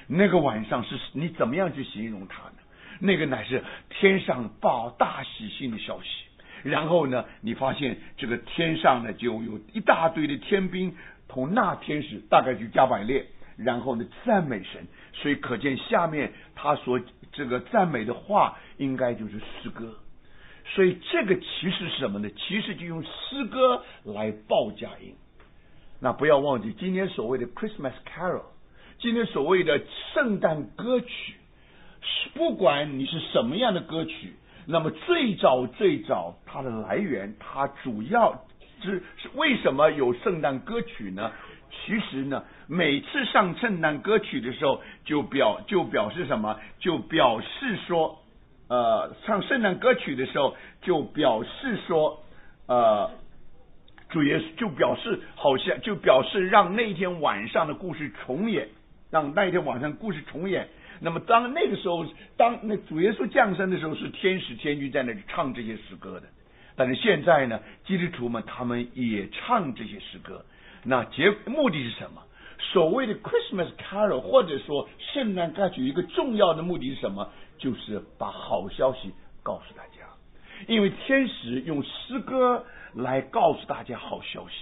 [0.06, 2.56] 那个晚上是你怎么样去形容它呢？
[2.98, 6.08] 那个乃是天上报大喜讯的消息。
[6.62, 10.94] 然后呢，你发现这个天上呢就有一大堆的天兵
[11.28, 14.86] 同那天使，大概就加百列，然后呢赞美神。
[15.12, 17.00] 所以可见下面他所
[17.32, 19.96] 这个赞美的话，应该就是诗歌。
[20.72, 22.30] 所以这个其实是什么呢？
[22.30, 25.14] 其实就用诗歌来报佳音。
[26.00, 28.44] 那不要忘记，今天所谓的 Christmas Carol，
[29.00, 29.80] 今天所谓的
[30.14, 31.34] 圣诞歌曲，
[32.00, 34.34] 是不管你是什么样的歌曲，
[34.70, 38.44] 那么最早最早它的来源，它主要
[38.82, 41.30] 是是为什么有圣诞歌曲呢？
[41.70, 46.58] 其实呢，每次上圣诞歌曲的时候，就表就表示什么？
[46.78, 48.16] 就表示说。
[48.68, 52.22] 呃，唱圣诞歌曲的时候，就表示说，
[52.68, 53.10] 呃，
[54.10, 58.68] 主耶稣就表示好像就表示让那天晚上的故事重演，
[59.10, 60.68] 让那天晚上故事重演。
[61.00, 66.26] 那么当那个时候，当那主耶稣降生的时候，是天使天君在那里唱这些诗歌的。
[66.76, 70.44] 但是现在呢，基督徒们他们也唱这些诗歌。
[70.84, 72.22] 那结目的是什么？
[72.72, 77.30] 所谓的 Christmas Carol，或者说圣诞歌曲，一个重要的目的是什么？
[77.58, 80.06] 就是把好消息告诉大家，
[80.66, 84.54] 因为天使用诗歌来告诉大家好消息，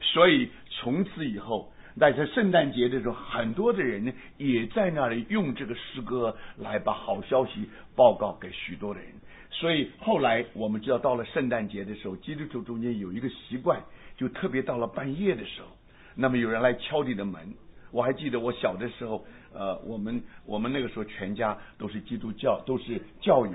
[0.00, 9.10] 所以从此以后，在这圣诞节的时候，很多的人也在那里用这个诗歌来把好消息报告给许多的人。
[9.50, 13.80] 所以后来我们知道，到了圣诞节的时候，基督徒中间有一个习惯，
[14.16, 15.68] 就特别到了半夜的时候，
[16.14, 17.54] 那么有人来敲你的门。
[17.92, 19.24] 我还记得我小的时候。
[19.56, 23.52] 呃，我们我们那个时候全家都是基督教，都是教友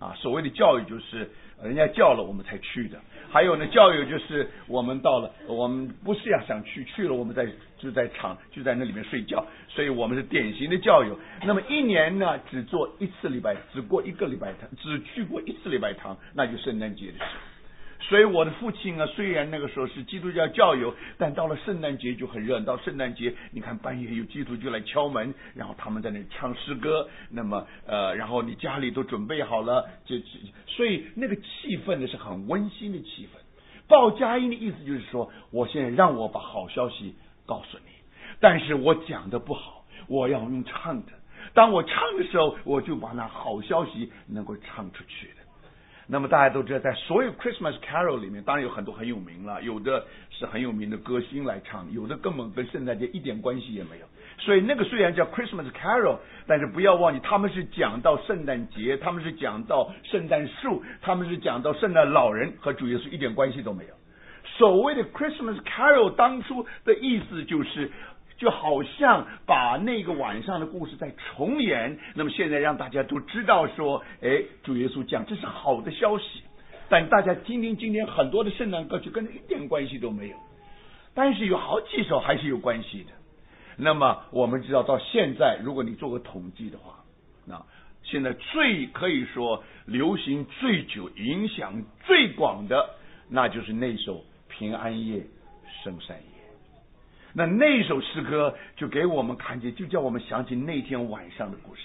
[0.00, 0.12] 啊。
[0.16, 1.30] 所谓的教育就是
[1.62, 3.00] 人家叫了我们才去的。
[3.30, 7.46] 还有呢，教育就是我们到了，我们不是要想去，去了我们在
[7.78, 9.44] 就在场就在那里面睡觉。
[9.68, 11.18] 所以我们是典型的教友。
[11.44, 17.55] 那么一年呢，只做一次礼拜，只过一个礼拜堂，只去过一次礼拜堂，那就圣诞节的时候。
[18.08, 22.60] 所以我的父亲啊，虽然那个时候是基督教教友，但到了圣诞节就很热。
[22.60, 27.08] 到圣诞节，你看半夜有基督就来敲门，然后他们在那唱诗歌。
[27.30, 30.16] 那么呃，然后你家里都准备好了，就
[30.68, 33.40] 所以那个气氛呢是很温馨的气氛。
[33.88, 37.90] 报佳音的意思就是说，我现在让我把好消息告诉你，
[38.38, 41.12] 但是我讲的不好，我要用唱的。
[41.54, 45.45] 当我唱的时候，我就把那好消息能够唱出去的。
[46.08, 54.06] 那么大家都知道，在所有 Christmas Carol 里面，当然有很多很有名了，有的是很有名的歌星来唱，有的根本跟圣诞节一点关系也没有。
[54.38, 63.94] 所以那个虽然叫 Christmas Carol，但是不要忘记，他们是讲到圣诞节，他们是讲到圣诞树，他们是讲到圣诞老人和主耶稣一点关系都没有。
[64.58, 67.90] 所谓的 Christmas Carol 当初的意思就是。
[68.36, 76.42] 就好像把那个晚上的故事再重演，那么现在让大家都知道说，哎，主耶稣讲，这是好的消息。
[76.88, 80.36] 但大家听听今天很多的圣诞歌曲，跟这一点关系都没有。
[81.14, 83.10] 但是有好几首还是有关系的。
[83.76, 87.02] 那么我们知道，到现在，如果你做个统计的话，
[87.46, 87.60] 那
[88.02, 92.90] 现在最可以说流行最久、影响最广的，
[93.28, 94.18] 那就是那首
[94.48, 95.26] 《平安夜，
[95.82, 96.22] 圣山夜》。
[97.38, 101.82] 那那首诗歌就给我们看见，就叫我们想起那天晚上的故事。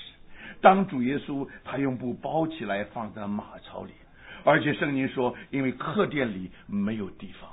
[0.62, 3.92] 当主耶稣他用布包起来放在马槽里，
[4.46, 7.50] 而且圣经说，因为客店里没有地方。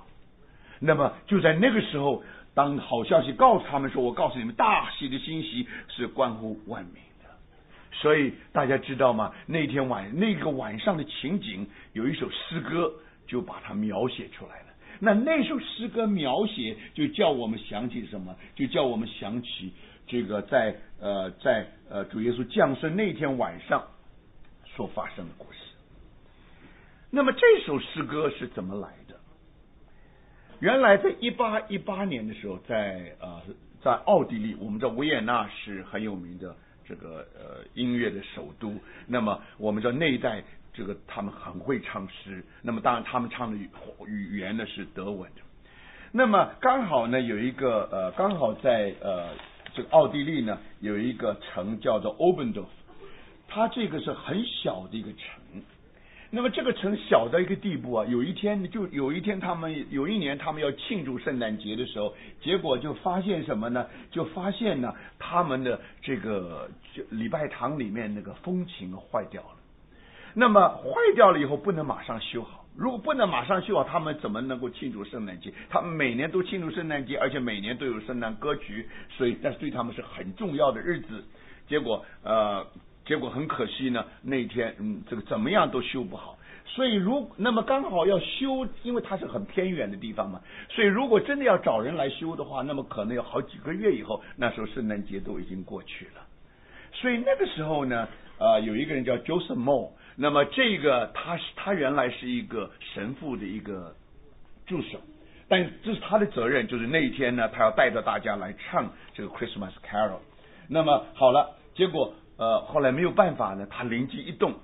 [0.79, 2.23] 那么就在那个时候，
[2.55, 7.29] 当好消息告诉他们说：“我告诉你们，大喜的欣喜是关乎万民的。”
[7.91, 9.33] 所以大家知道吗？
[9.45, 12.93] 那天晚那个晚上的情景，有一首诗歌
[13.27, 14.68] 就把它描写出来了。
[15.01, 18.35] 那那首诗歌描写，就叫我们想起什么？
[18.57, 19.73] 就叫我们想起
[20.07, 23.87] 这个在呃在呃主耶稣降生那天晚上
[24.67, 25.59] 所发生的故事。
[27.11, 29.15] 那么这首诗歌是怎么来的？
[30.59, 33.41] 原来在一八一八年的时候，在呃
[33.81, 38.75] 在奥地利，我们知道维也纳是很有名的这个呃音乐的首都。
[39.07, 40.43] 那么我们知道那一代。
[40.79, 43.69] 这个他们很会唱诗，那么当然他们唱的语
[44.07, 45.29] 语言呢是德文。
[46.13, 49.31] 那么刚好呢有一个呃，刚好在呃
[49.75, 52.69] 这个奥地利呢有一个城叫做 Obendorf，
[53.49, 55.63] 它这个是很小的一个城。
[56.31, 63.85] 那么这个城小到一个地步啊，有一天就有一天他们有一年他们要庆祝圣诞节的时候，结果就发现什么呢？
[64.13, 66.71] 就发现呢他们的这个
[67.11, 69.58] 礼拜堂里面那个风琴坏掉了。
[70.41, 75.53] 那么坏掉了以后不能马上修好，如果不能马上修好，他们怎么能够庆祝圣诞节？
[75.69, 81.25] 他们每年都庆祝圣诞节，而且每年都有圣诞歌曲，所以但是对他们是很重要的日子。
[81.67, 82.65] 结果呃，
[83.05, 96.23] 结果很可惜呢，那天嗯，这个怎么样都修不好，所以如那么刚好要修，因为它是很偏远的地方嘛，所以如果真的要找人来修的话，那么可能要好几个月以后，那时候圣诞节都已经过去了。
[96.93, 98.09] 所以那个时候呢，
[98.39, 99.91] 呃，有一个人叫 Joseph Moore，
[100.21, 103.95] 那么这个他是他原来是一个神父的一个
[104.67, 104.99] 助手，
[105.49, 110.19] 但这是他的责任，就是那一天呢，他要带着大家来唱这个 Christmas Carol。
[110.69, 114.55] 那么好了，结果呃后来没有办法呢，他灵机一动。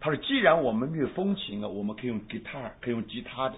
[0.00, 3.54] 他说：“既然我们没有风琴了，我们可以用吉他，可以用吉他的。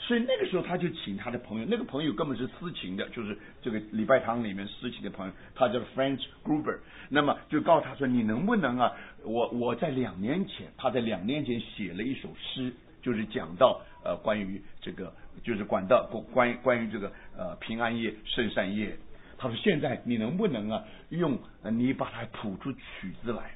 [0.00, 6.78] 所以那个时候，他就请他的朋友，那个朋友根本是私琴的，就是这个礼拜堂里面私琴的朋友，他叫 French Gruber。
[7.10, 8.90] 那么就告诉他说：你能不能啊？
[9.22, 12.72] 我我在两年前，他在两年前写了一首诗，
[13.02, 15.12] 就是讲到呃关于这个，
[15.44, 18.96] 就是管到关关于这个呃平安夜、圣善夜。
[19.38, 21.38] 他说：现在你能不能啊用
[21.72, 23.52] 你把它谱出曲子来？”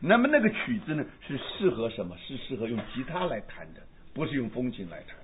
[0.00, 2.16] 那么那个曲子呢，是适合什么？
[2.16, 3.80] 是适合用吉他来弹的，
[4.14, 5.16] 不是用风琴来弹。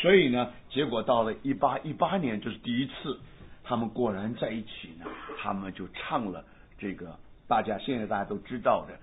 [0.00, 3.18] 所以呢，结果到了一八一八年，就是第一次，
[3.64, 5.06] 他们果然在一起呢，
[5.38, 6.44] 他们就唱了
[6.78, 7.18] 这个
[7.48, 8.94] 大家现在大家都知道的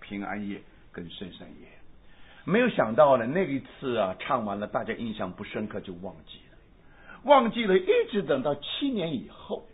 [0.00, 0.60] 平安夜
[0.92, 1.68] 跟圣山夜。
[2.44, 6.58] 没有想到呢，那一次啊，唱完了，大家印象不深刻，就忘记了，
[7.24, 9.64] 忘记了，一直等到七年以后，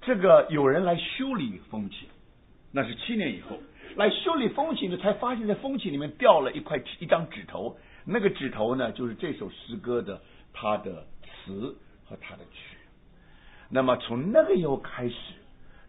[0.00, 2.08] 这个有人来修理风琴，
[2.72, 3.56] 那是七年以后。
[3.96, 7.76] 来修理风琴的，才发现，在风琴里面掉了一块一张纸头，
[8.10, 10.20] 那个指头呢，就是这首诗歌的
[10.52, 12.76] 它的词和它的曲。
[13.68, 15.14] 那么从那个以后开始，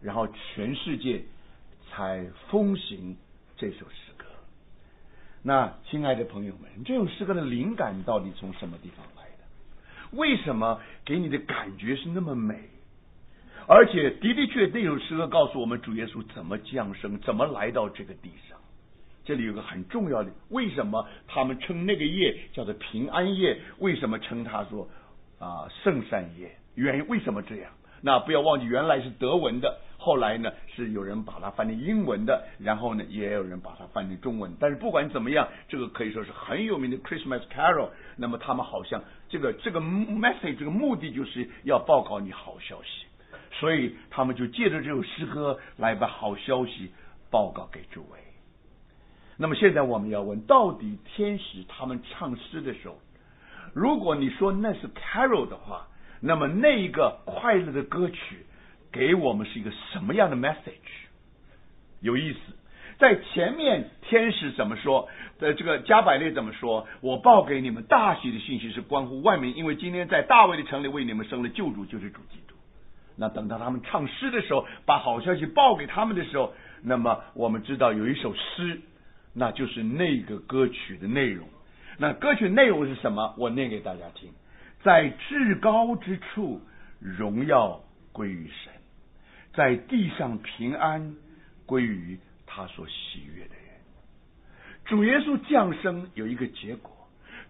[0.00, 1.24] 然后全世界
[1.90, 3.16] 才风行
[3.56, 4.26] 这首诗歌。
[5.42, 10.16] 那亲爱的朋友们，这首诗歌的灵感到底从什么地方来的？
[10.16, 12.68] 为什么给你的感觉是那么美？
[13.66, 18.56] 而且的的确，那首诗歌告诉我们主耶稣怎么降生，怎么来到这个地上。
[19.24, 23.58] 这里有个很重要的，为什么他们称那个夜叫做平安夜？
[23.78, 24.88] 为什么称它说
[25.38, 26.50] 啊圣善夜？
[26.74, 27.70] 原因为什么这样？
[28.00, 34.52] 那不要忘记，原来是德文的，后来呢是有人把它翻成英文的，然后呢也有人把它翻成中文。
[34.58, 37.90] 但是不管怎么样，这个可以说是很有名的 Christmas Carol。
[38.16, 43.06] 那么他们好像这个这个 message 这个目的就是要报告你好消息。
[43.60, 46.90] 所以他们就借着这首诗歌来把好消息
[47.30, 48.18] 报告给诸位。
[49.36, 52.98] 那么现在我们要问，到底天使他们唱诗的时候，
[53.74, 55.88] 如果你说那是 carol 的话，
[56.20, 58.46] 那么那一个快乐的歌曲
[58.92, 61.08] 给我们是一个什么样的 message？
[62.00, 62.38] 有意思，
[62.98, 65.08] 在前面天使怎么说？
[65.38, 66.86] 在这个加百列怎么说？
[67.00, 72.54] 我报给你们大喜的信息是关乎万民，因为今天在大卫的城里为你们生了救主，就是主基督。
[73.16, 76.52] 那等到他们唱诗的时候，把好消息报给他们的时候，
[76.82, 78.80] 那么我们知道有一首诗，
[79.34, 81.48] 那就是那个歌曲的内容。
[81.98, 83.34] 那歌曲内容是什么？
[83.38, 84.30] 我念给大家听：
[84.82, 86.60] 在至高之处，
[87.00, 87.80] 荣耀
[88.12, 88.72] 归于神；
[89.54, 91.14] 在地上平安
[91.66, 93.62] 归于他所喜悦的人。
[94.84, 96.90] 主耶稣降生有一个结果，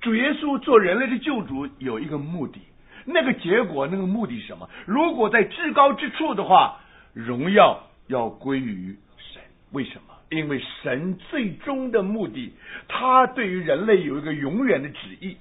[0.01, 2.61] 主耶稣做人类的救主有一个目的。
[3.05, 4.69] 那个结果，那个目的是什么？
[4.87, 6.81] 如果在至高之处的话，
[7.15, 9.43] 荣耀要归于神。
[9.73, 10.12] 为什么？
[10.33, 12.53] 因为神最终的目的，
[12.89, 15.37] 他对于人类有一个永远的旨意，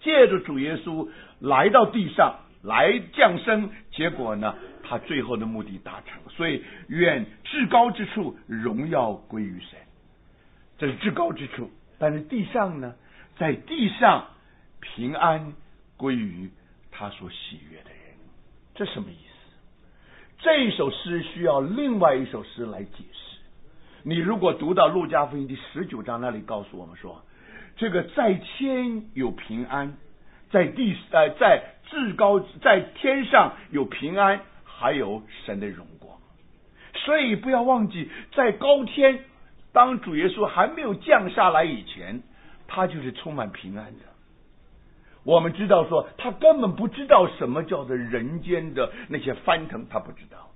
[0.00, 1.08] 借着主耶稣
[1.40, 6.20] 来到地上来降生，结果呢，他最后的目的达成。
[6.30, 9.78] 所以，愿至高之处荣耀归于神，
[10.78, 11.70] 这是至高之处。
[11.98, 12.94] 但是地上呢，
[13.36, 14.28] 在地上
[14.80, 15.54] 平安
[15.96, 16.50] 归于。
[16.90, 18.16] 他所喜悦的人，
[18.74, 19.52] 这什么意思？
[20.40, 23.27] 这首诗需要另外一首诗来解释。
[24.04, 27.22] 你如果读到路加福音第十九章那里，告诉我们说，
[27.76, 29.94] 这个在天有平安，
[30.50, 36.16] 在地呃在至高在天上有平安，还有神的荣光。
[36.94, 39.24] 所以不要忘记，在高天，
[39.72, 42.22] 当主耶稣还没有降下来以前，
[42.66, 44.04] 他就是充满平安的。
[45.24, 50.47] 我们知道，说他根本不知道什么叫做人间的那些翻腾，他不知道，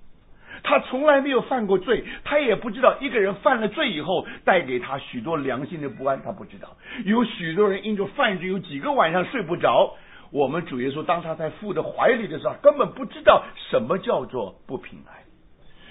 [0.62, 6.76] 他从来没有犯过罪，他也不知道一个人犯了罪以后带给他许多良心的不安，他不知道。
[7.04, 9.94] 有许多人因着犯罪有几个晚上睡不着。
[10.30, 15.14] 我们主耶稣当他在父的怀里的时候，根本不知道什么叫做不平安。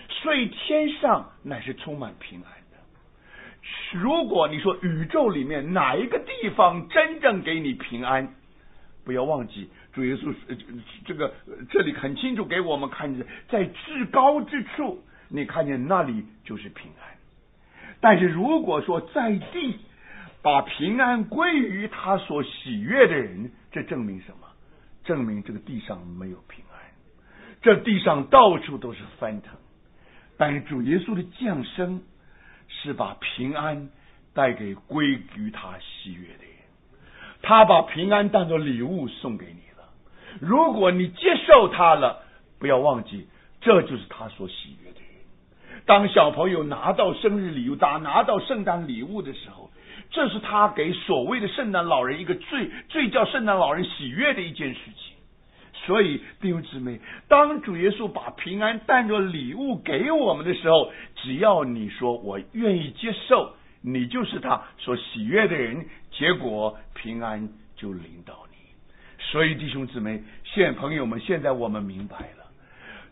[0.09, 2.77] 所以天上乃是充满平安的。
[3.99, 8.33] 如果你说宇宙里面哪一个地方真正给你平安？
[9.03, 10.33] 不要忘记，主耶稣
[11.05, 11.33] 这个
[11.69, 17.09] 这里很清楚给我们看见，在至高之处，你看见那里就是平安。
[17.99, 19.79] 但是如果说在地，
[20.41, 24.47] 把平安归于他所喜悦的人，这证明什么？
[25.03, 26.79] 证明这个地上没有平安，
[27.61, 29.55] 这地上到处都是翻腾。
[30.37, 32.01] 但是主耶稣的降生
[32.67, 33.89] 是把平安
[34.33, 36.53] 带给归于他喜悦的人，
[37.41, 39.70] 他把平安当做礼物送给你。
[40.39, 42.23] 如果你接受他了，
[42.59, 43.27] 不要忘记，
[43.59, 45.07] 这就是他所喜悦的人。
[45.85, 49.71] 当小朋友拿到生日礼物、拿拿到圣诞礼物的时候，
[50.11, 55.15] 这是他给所谓的圣诞老人一个最最叫圣诞老人喜悦的一件事情。
[55.73, 68.40] 所以弟兄姊妹，当主耶稣把平安当作礼物给我们的时候，只要你说我愿意接受，你就是他所喜悦的人，结果平安就临到。
[69.29, 72.51] 所以弟兄姊妹，现朋友们，现在我们明白了，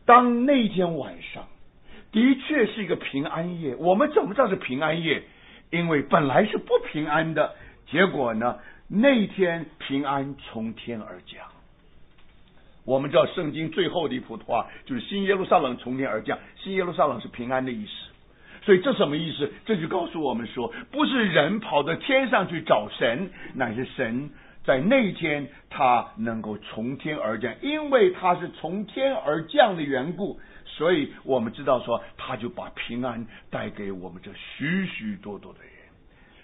[0.05, 1.47] 当那天晚上。
[2.11, 3.75] 的确是一个平安夜。
[3.75, 5.21] 我们怎么知道是平安夜？
[5.69, 7.53] 因为本来是不平安的，
[7.85, 8.57] 结果呢，
[8.87, 11.45] 那天平安从天而降。
[12.83, 16.39] 我们知道圣经最后的一幅图画就是新耶路撒冷从天而降。
[16.55, 17.91] 新耶路撒冷是平安的意思，
[18.65, 19.53] 所以这什么意思？
[19.67, 24.31] 这就告诉我们说，不是人跑到天上去找神，乃是神
[24.69, 30.39] 在那一天他能够从天而降，因为他是从天而降的缘故。
[30.63, 35.71] 所以我们知道说，他就把平安带给我们这许许多多的人，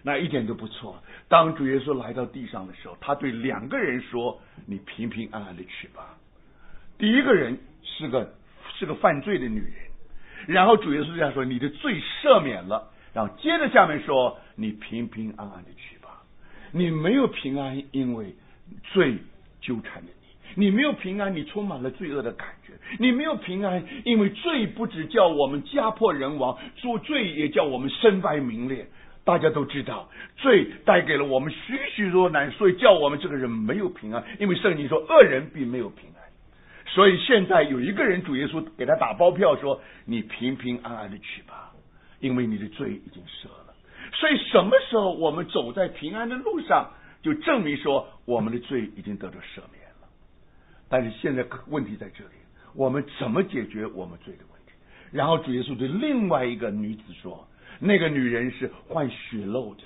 [0.01, 0.99] 那一点都不错。
[1.28, 6.17] 当主耶稣来到地上的时候，他对两个人说：“你平平安安的去吧。”
[6.97, 8.34] 第一个人是个
[8.80, 9.73] 是个犯罪的女人，
[10.47, 15.95] 然后主耶稣这样说：“你的罪赦免了。”然后接着下面说：“你平平安安的去。”
[16.78, 18.36] 你没有平安，因为
[18.91, 19.15] 罪
[19.61, 22.73] 纠缠着你；你没有平安，你充满了罪恶的感觉。
[22.99, 28.86] 你没有平安，因为罪不只叫我们家破人亡，做罪也叫我们身败名裂。
[29.23, 34.21] 大家都知道，罪带给了我们许许多难，所以叫我们这个人没有平安。
[34.38, 36.21] 因为圣经说，恶人并没有平安。
[36.88, 41.71] 所以现在有一个人，主耶稣给他打包票说：“你平平安安的去吧，
[42.19, 43.61] 因为你的罪已经赦了。”
[44.16, 50.08] 所以什么时候我们走在平安的路上，就证明说我们的罪已经得到赦免了。
[50.89, 52.32] 但是现在问题在这里。
[52.78, 54.74] 我们怎么解决我们罪的问题？
[55.09, 57.47] 然后主耶稣对另外一个女子说
[57.79, 59.83] ：“那个女人是患血漏的，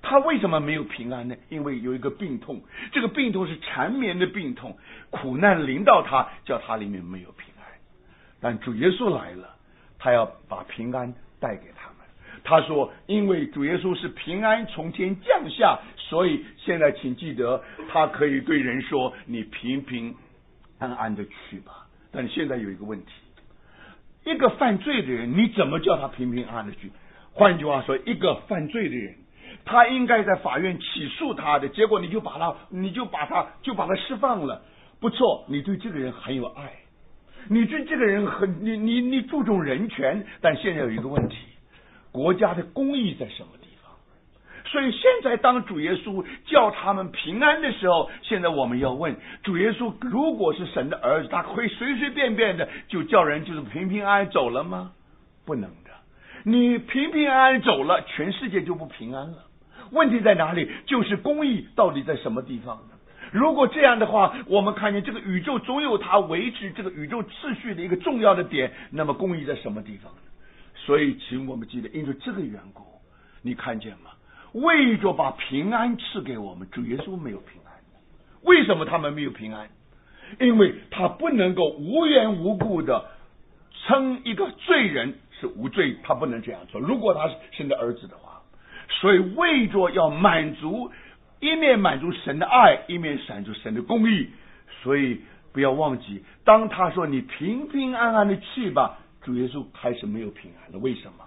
[0.00, 1.36] 她为什么没有平安呢？
[1.50, 4.78] 因为有一个病痛，这个病痛是缠绵的病痛，
[5.10, 7.66] 苦难临到她，叫她里面没有平安。
[8.40, 9.54] 但主耶稣来了，
[9.98, 11.81] 他要把平安带给她。
[12.44, 20.14] 他说：因为主耶稣是平安从天降下，所以现在请记得，他可以对人说：你平平
[20.78, 23.12] 安安的去吧。”但现在有一个问题，
[24.24, 26.90] 一个犯罪的人，你怎么叫他平平安安的去？
[27.32, 29.14] 换句话说，一个犯罪的人，
[29.64, 34.62] 他应该在法院起诉他的，结果你就把他，你就把他，就把他释放了。
[35.00, 36.70] 不错，你对这个人很有爱，
[37.48, 40.24] 你对这个人很，你你你注重人权。
[40.42, 41.36] 但现在有一个问题，
[42.12, 43.90] 国家的公义在什么地方？
[44.64, 54.92] 所以现在，当主耶稣叫他们平安的时候，现在我们要问：主耶稣如果是神的儿子，他会随随便便的就叫人就是平平安安走了吗？
[55.44, 55.90] 不能的。
[56.44, 59.38] 你平平安安走了，全世界就不平安了。
[59.90, 60.70] 问题在哪里？
[60.86, 62.94] 就是公义到底在什么地方呢？
[63.30, 70.18] 如果这样的话，我们看见这个宇宙总有它维持这个宇宙秩序的一个重要的点，那么公义在什么地方呢？
[70.84, 72.82] 所以，请我们记得，因为这个缘故，
[73.40, 74.10] 你看见吗？
[74.52, 77.72] 为着把平安赐给我们，主耶稣没有平安。
[78.42, 79.68] 为什么他们没有平安？
[80.40, 83.04] 因为他不能够无缘无故的
[83.84, 86.80] 称一个罪人是无罪，他不能这样做。
[86.80, 88.42] 如果他是神的儿子的话，
[88.88, 90.90] 所以为着要满足
[91.38, 94.28] 一面满足神的爱，一面闪出神的公义，
[94.82, 95.20] 所以
[95.52, 100.78] 不要忘记，当他说你平平安安的去吧，主耶稣还是没有平安的。
[100.78, 101.24] 为什么？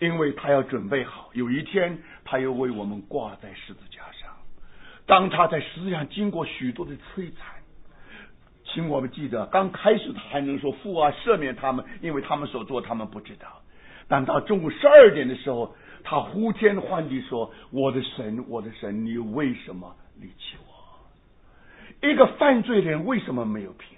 [0.00, 4.30] 因为他要准备好，有一天他又为我们挂在十字架上。
[5.06, 7.56] 当他在十字架上经过许多的摧残，
[8.64, 13.60] 请我们记得，刚开始他还能说父啊赦免他们，因为他们所做他们不知道。
[14.06, 15.74] 但到中午十二点的时候，
[16.04, 23.97] 他呼天唤地说：“我的神，我的神，你为什么离弃我？”一个犯罪的人为什么没有平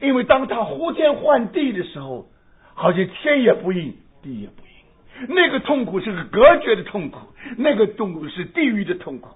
[0.00, 2.26] 因为当他呼天唤地的时候，
[2.74, 5.34] 好像天也不应，地也不应。
[5.34, 7.20] 那个痛苦是个隔绝的痛苦，
[7.56, 9.30] 那个痛苦是地狱的痛苦。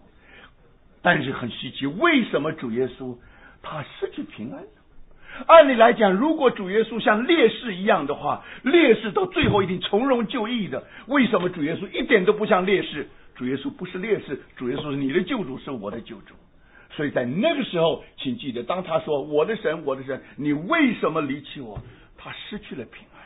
[1.01, 3.17] 但是很稀奇，为什么主耶稣
[3.63, 4.65] 他失去平安？
[5.47, 10.83] 按理来讲，如果主耶稣像烈士一样的话，烈士到最后一定从容就义的。
[11.07, 13.07] 为什么主耶稣一点都不像烈士？
[13.37, 16.35] 主耶稣不是烈士，主耶稣是你的救主，是我的救主。
[16.99, 21.79] 所以在那个时候，请记得，当他说：“我的神，我的神，你为什么离弃我？”
[22.19, 23.23] 他失去了平安。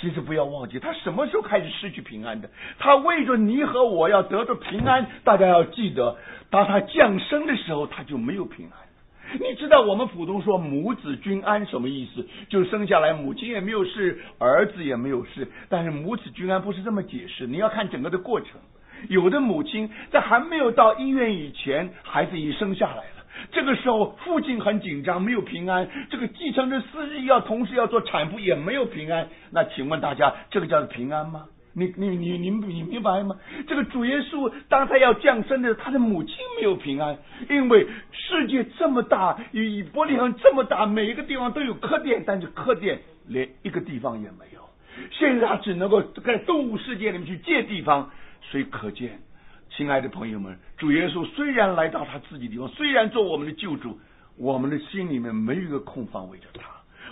[0.00, 2.50] 其实不要忘记，他什么时候开始失去平安的？
[2.76, 6.18] 他为着你和我要得到平安，大家要记得，
[6.50, 9.38] 当他降生的时候，他就没有平安。
[9.38, 12.26] 你知道我们普通说母子均安什么意思？
[12.48, 15.46] 就生下来母亲也没有事，儿子也没有事。
[15.68, 18.58] 但是母子均安不是这么解释，你要看整个的过程。
[19.08, 23.24] 有的母亲在还没有到医院以前，孩子已生下来了。
[23.52, 25.88] 这个时候父亲很紧张，没有平安。
[26.10, 29.28] 这个继承人司机要同时要做产妇，也没有平安。
[29.50, 31.44] 那请问大家，这个叫做平安吗？
[31.76, 33.34] 你你你你你明白吗？
[33.66, 37.18] 这个主耶稣当他要降生的时候，他的母亲没有平安，
[37.50, 44.60] 因为世界这么大，以伯利恒这么大，每一个地方都有客店，但是客店连一个地方也没有。
[45.10, 48.08] 现在他只能够在动物世界里面去借地方，
[48.50, 49.18] 所以可见，
[49.70, 53.98] 亲爱的朋友们，主耶稣虽然来到他自己地方，虽然做我们的救主，
[54.36, 56.62] 我们的心里面没有一个空房围着他。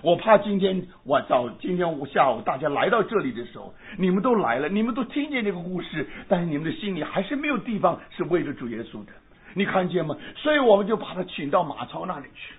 [0.03, 9.13] 我怕今天晚早，今天我下午大家来到这里的时候，你们都来了，你们都听见这个故事，但是你们的心里还是没有地方是为了主耶稣的，
[9.55, 10.17] 你看见吗？
[10.37, 12.55] 所以我们就把他请到马超那里去，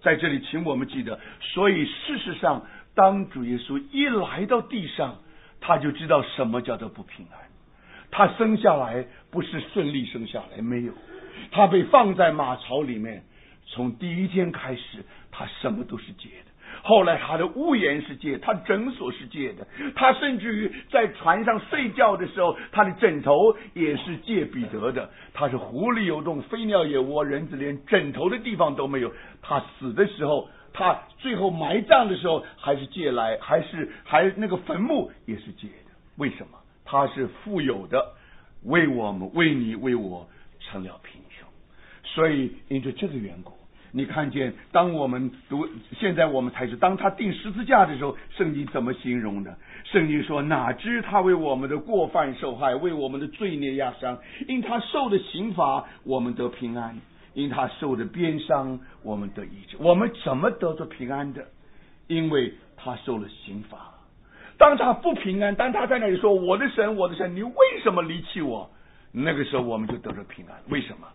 [0.00, 5.16] 在这里，请我们记得，所以事实上，当主耶稣一来到地上，
[5.60, 7.38] 他就知道什么叫做不平安。
[8.12, 10.92] 他生下来不是顺利生下来，没有，
[11.50, 13.24] 他被放在马槽里面，
[13.66, 16.52] 从第一天开始，他什么都是借的。
[16.82, 25.08] 后来他的屋檐是借，他诊所是借的，他甚至于在船上睡觉的时候，他的枕头也是借彼得的。
[25.32, 29.12] 他是狐狸有洞，飞鸟也窝，人子连枕头的地方都没有。
[29.42, 35.92] 他死的时候，他最后埋葬的时候还是借来，还是还那个坟墓也是借的。
[36.16, 36.58] 为什么？
[36.84, 38.14] 他是富有的，
[38.64, 40.28] 为我们，为你，为我
[40.60, 41.48] 成了贫穷，
[42.04, 43.52] 所以因着这个缘故。
[43.94, 45.68] 你看见，当我们读，
[46.00, 49.54] 现在我们才是当他钉十字架的时候，圣经怎么形容的？
[49.84, 54.18] 圣经说：“哪知他为我们的过犯受害，为我们的罪孽压伤。
[54.48, 56.94] 因他受的刑罚，我们得平安；
[57.34, 59.76] 因他受的鞭伤，我们得医治。
[59.78, 61.46] 我们怎么得着平安的？
[62.06, 63.91] 因为他受了刑罚。
[64.62, 67.52] 当他不平安，当他在那里说：‘我的神，我的神，你为
[67.82, 68.70] 什么离弃我？’
[69.10, 70.54] 那个时候，我们就得着平安。
[70.68, 71.08] 为什么？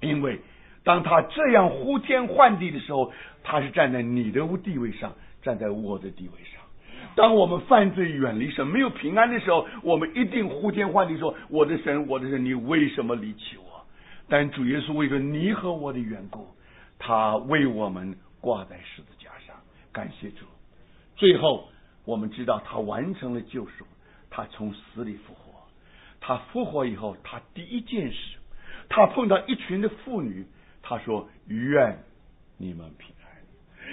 [0.00, 0.38] 因为。”
[0.84, 6.62] 当他这样呼天唤地的时候，他是站在你的地位上，站在我的地位上。
[7.16, 13.84] 当我们犯罪远离神、没有平安的时候，我们一定呼天唤地说：“我的神，我的神，你为什么离弃我？”
[14.30, 16.46] 但主耶稣为了你和我的缘故，
[16.96, 19.56] 他为我们挂在十字架上，
[19.92, 20.46] 感谢主。
[21.16, 21.68] 最后，
[22.08, 23.84] 我们知道他完成了救赎，
[24.30, 25.52] 他从死里复活。
[26.22, 28.38] 他复活以后，他第一件事，
[28.88, 30.46] 他碰到一群的妇女。
[30.82, 31.98] 他说：“愿
[32.56, 33.28] 你们平安。”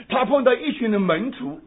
[0.07, 1.59] 他碰到一群的门徒，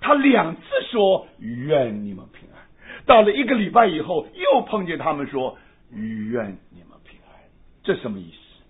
[0.00, 0.62] 他两次
[0.92, 2.62] 说：“愿你们平安。”
[3.04, 5.58] 到了一个礼拜以后，又碰见他们说
[5.90, 7.34] ：“愿你们平安。”
[7.82, 8.62] 这什么意思？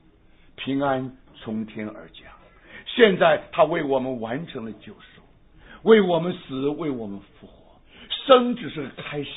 [0.55, 2.33] 平安从天而降。
[2.87, 5.16] 现在他为我们完成了救赎，
[5.83, 7.81] 为我们死，为我们复活。
[8.27, 9.31] 生只是个开始，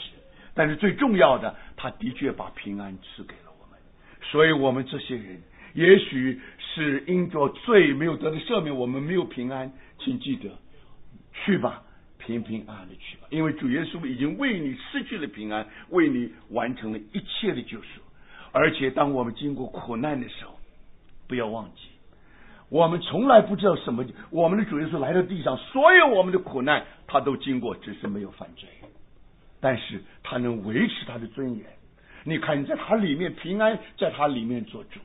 [0.54, 3.80] 但是最重要的，他的确把平安赐给了我们。
[4.32, 5.42] 所以我们这些人。
[5.76, 10.50] 也许是因着罪没有得到赦免，我们没有平安，请记得
[11.32, 11.84] 去吧，
[12.18, 18.02] 平平安安的去吧，因为主耶稣已经为你失去了平安，为你完成了一切的救赎。
[18.52, 20.60] 而且当我们经过苦难的时候，
[21.28, 21.82] 不要忘记，
[22.70, 24.06] 我们从来不知道什么。
[24.30, 28.70] 我们的主耶稣来到地上，所有我们的苦难他都经过，只是没有犯罪，
[29.60, 31.66] 但是他能维持他的尊严。
[32.24, 35.00] 你看，在他里面平安，在他里面做主。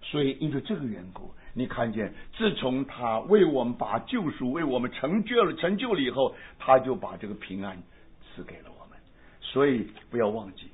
[0.00, 7.76] 所以，因着这个缘故，你看见，自从他为我们把救赎为我们成就了、成就了以后，他就把这个平安
[8.34, 8.98] 赐给了我们。
[9.40, 10.70] 所以，不要忘记，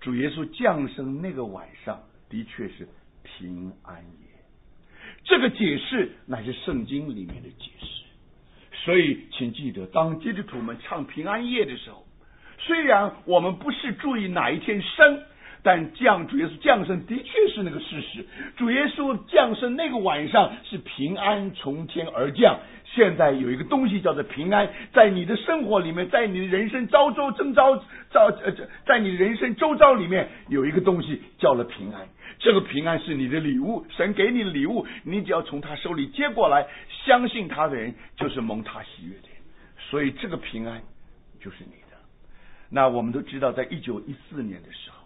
[0.00, 2.88] 主耶稣降生那个晚上的确是
[3.22, 4.02] 平安。
[5.24, 7.86] 这个解释乃是圣经里面的解释。
[8.84, 12.04] 所以，请记得，当基督徒们唱平安夜的时候，
[12.58, 15.22] 虽然我们不是注意哪一天生。
[15.64, 18.26] 但降主耶稣降生的确是那个事实。
[18.56, 22.58] 主耶稣降生那个晚上是平安从天而降。
[22.94, 27.76] 现在有一个东西叫做平安，在你的生活里面，在你的人生遭周征召
[28.10, 28.52] 遭呃，
[28.86, 32.06] 在你人生周遭里面有一个东西叫了平安。
[32.38, 36.66] 这个平安是你的礼物，神给你的礼物，你只要从他手里接过来，
[37.06, 39.28] 相信他的人就是蒙他喜悦的。
[39.90, 40.82] 所以这个平安
[41.40, 41.96] 就是你的。
[42.68, 44.96] 那我们都知道，在一九一四年的时候。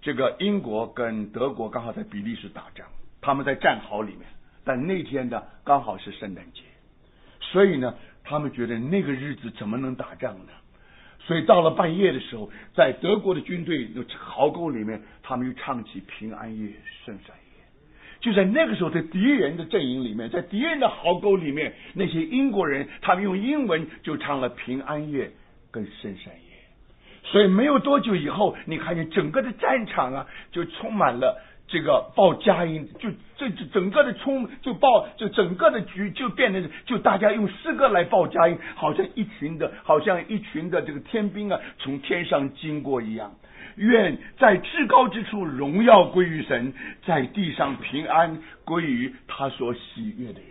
[0.00, 2.86] 这个英国跟德国刚好在比利时打仗，
[3.20, 4.20] 他们在战壕里面，
[4.64, 6.62] 但那天呢刚好是圣诞节，
[7.52, 7.94] 所以呢，
[8.24, 10.52] 他们觉得那个日子怎么能打仗呢？
[11.20, 16.70] 所以到了半夜的时候，在德国的军队壕沟里面，他们又唱起平安夜、
[17.04, 17.42] 圣山夜。
[18.20, 25.30] 就在那个时候，在敌人的阵营里面，在敌人的壕沟里面，那些英国人他们用英文就唱了平安夜
[25.70, 26.40] 跟圣山夜。
[27.24, 31.38] 所以没有多久以后，你看见整个的战场啊，就充满了
[31.68, 43.32] 这个报佳音，就这这整个的冲就报就整个的局就变得就大家用诗歌来报佳音，好像一群的，好像一群的这个天兵啊，从天上经过一样。
[43.76, 46.72] 愿在至高之处荣耀归于神，
[47.06, 50.48] 在地上平安归于他所喜悦的人。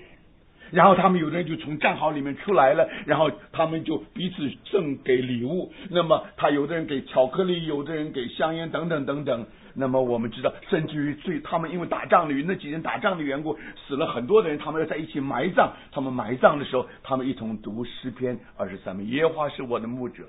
[0.72, 5.74] 然后他们有的人就从战壕里面出来了，然后他们就彼此赠给礼物。
[5.90, 9.46] 那么他有的人给巧克力，有的人给香烟等等等等。
[9.80, 13.56] 那么我们知道，甚至于最他们因为打仗的那几人打仗的缘故，
[13.88, 15.72] 死了很多的人，他们要在一起埋葬。
[15.92, 20.24] 他们埋葬的时候，他们一同读诗篇二十三篇：耶和华是我的牧者，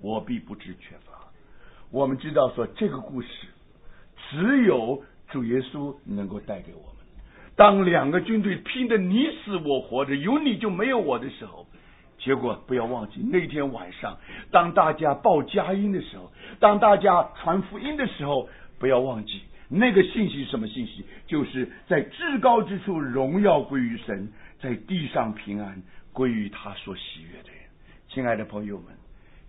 [0.00, 1.12] 我必不知缺乏。
[1.90, 3.28] 我们知道说这个故事，
[4.30, 7.04] 只有主耶稣能够带给我们。
[7.56, 11.66] 当两个军队拼的你死我活着，有你就没有我的时候，
[12.18, 14.16] 结果不要忘记那天晚上，
[14.52, 16.30] 当大家报佳音的时候，
[16.60, 18.48] 当大家传福音的时候，
[18.78, 21.04] 不要忘记那个信息是什么信息？
[21.26, 25.82] 就是在至高之处荣耀归于神，在地上平安
[26.12, 27.58] 归于他所喜悦的人。
[28.08, 28.86] 亲爱的朋友们，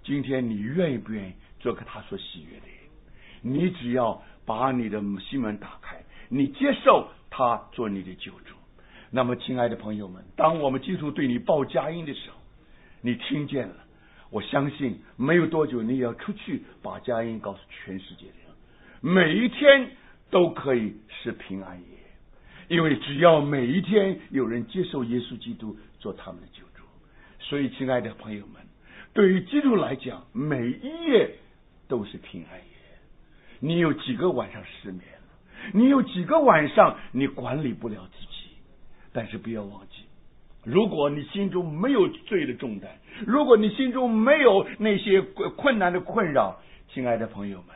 [0.04, 2.76] 今天你愿意不愿意做个他所喜悦的人？
[3.42, 7.10] 你只要把你的心门打开，你接受。
[7.32, 8.56] 他做你的救主。
[9.12, 12.38] 那么，亲爱的朋友们，当我们基督对你报佳音的时候，
[13.02, 13.76] 你听见了。
[14.32, 18.49] 我相信没有多久，你也要出去把佳音告诉全世界的人。
[19.02, 19.92] 每一天
[20.30, 21.86] 都可以是平安夜，
[22.68, 26.84] 因为只要每一天有人接受耶稣基督做他们的救主，
[27.40, 28.62] 所以，亲爱的朋友们，
[29.14, 31.32] 对于基督来讲，每一夜
[31.88, 32.64] 都是平安夜。
[33.60, 35.04] 你有几个晚上失眠？
[35.74, 38.56] 你有几个晚上你管理不了自己？
[39.12, 40.04] 但是不要忘记，
[40.64, 42.92] 如果你心中没有罪的重担，
[43.26, 46.62] 如果你心中没有那些困难的困扰，
[46.94, 47.76] 亲爱的朋友们，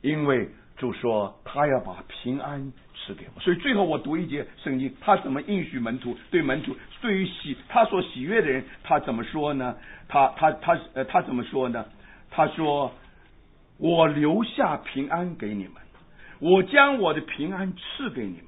[0.00, 6.16] 因为主说他要把平安赐给我，所以最后我读一节圣经，他怎么应许门徒？
[6.30, 9.76] 对门徒，对于喜他所喜悦的人，他怎么说呢？
[10.08, 11.84] 他他他呃，他怎么说呢？
[12.30, 12.92] 他说
[13.78, 15.72] ：“我留下平安给你们。”
[16.40, 18.46] 我将我的平安赐给你们，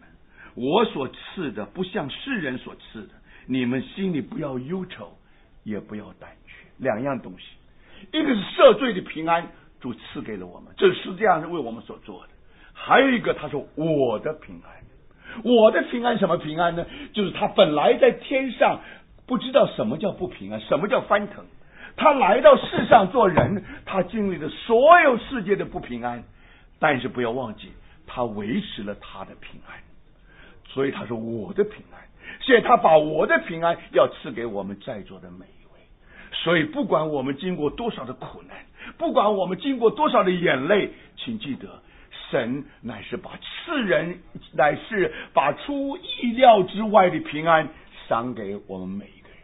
[0.55, 3.11] 我所赐的不像世人所赐的，
[3.47, 5.19] 你们心里不要忧愁，
[5.63, 6.53] 也不要胆怯。
[6.79, 7.45] 两样东西，
[8.17, 9.47] 一个是赦罪的平安，
[9.83, 12.29] 主赐给了我们，这实际上是为我们所做的；
[12.73, 16.87] 还有一个，他说我的平安，我的平安什么平安呢？
[17.13, 18.81] 就是他本来在天上
[19.27, 21.45] 不知道什么叫不平安，什么叫翻腾，
[21.97, 26.23] 他来到世上做人，他经历了所有世界的不平安，
[26.79, 27.73] 但是不要忘记。
[28.07, 29.79] 他维持了他的平安，
[30.69, 32.01] 所以他说我的平安。
[32.41, 35.81] 现在他把我的平安要赐给我们在座的每一位。
[36.33, 38.57] 所以不管我们经过多少的苦难，
[38.99, 41.83] 不管我们经过多少的眼泪，请记得，
[42.31, 44.19] 神乃是把世人，
[44.55, 47.69] 乃是把出意料之外的平安
[48.09, 49.39] 赏给我们每一个人。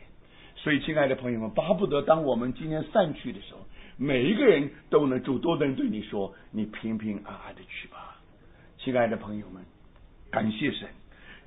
[0.56, 3.66] 所以，亲爱的朋友们，巴不得当我们今天散去的时候，
[3.96, 8.16] 每一个人都能主多的人对你说：“你平平安安的去吧。”
[8.78, 9.62] 亲爱的朋友们，
[10.30, 10.88] 感谢神，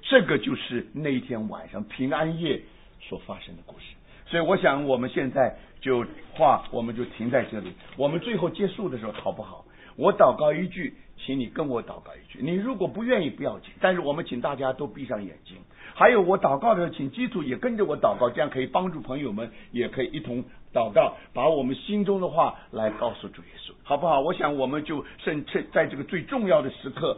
[0.02, 2.62] 这个就是那天晚上平安夜
[3.00, 3.86] 所发生的故事。
[4.32, 7.74] 所以，我想我们现在就话我们就停在这里。
[7.98, 9.66] 我们最后结束的时候好不好？
[9.98, 12.40] 我祷告一句，请你跟我祷告一句。
[12.42, 13.72] 你如果不愿意，不要紧。
[13.82, 15.58] 但是我们请大家都闭上眼睛。
[15.94, 20.42] 还有我祷告的时候，请基督也跟着我祷告，这样可以帮助朋友们，也可以一同
[20.74, 24.22] 祷告，把我们心中的话来告诉主耶稣，好不好？
[24.22, 27.18] 我想我们就趁趁在这个最重要的时刻，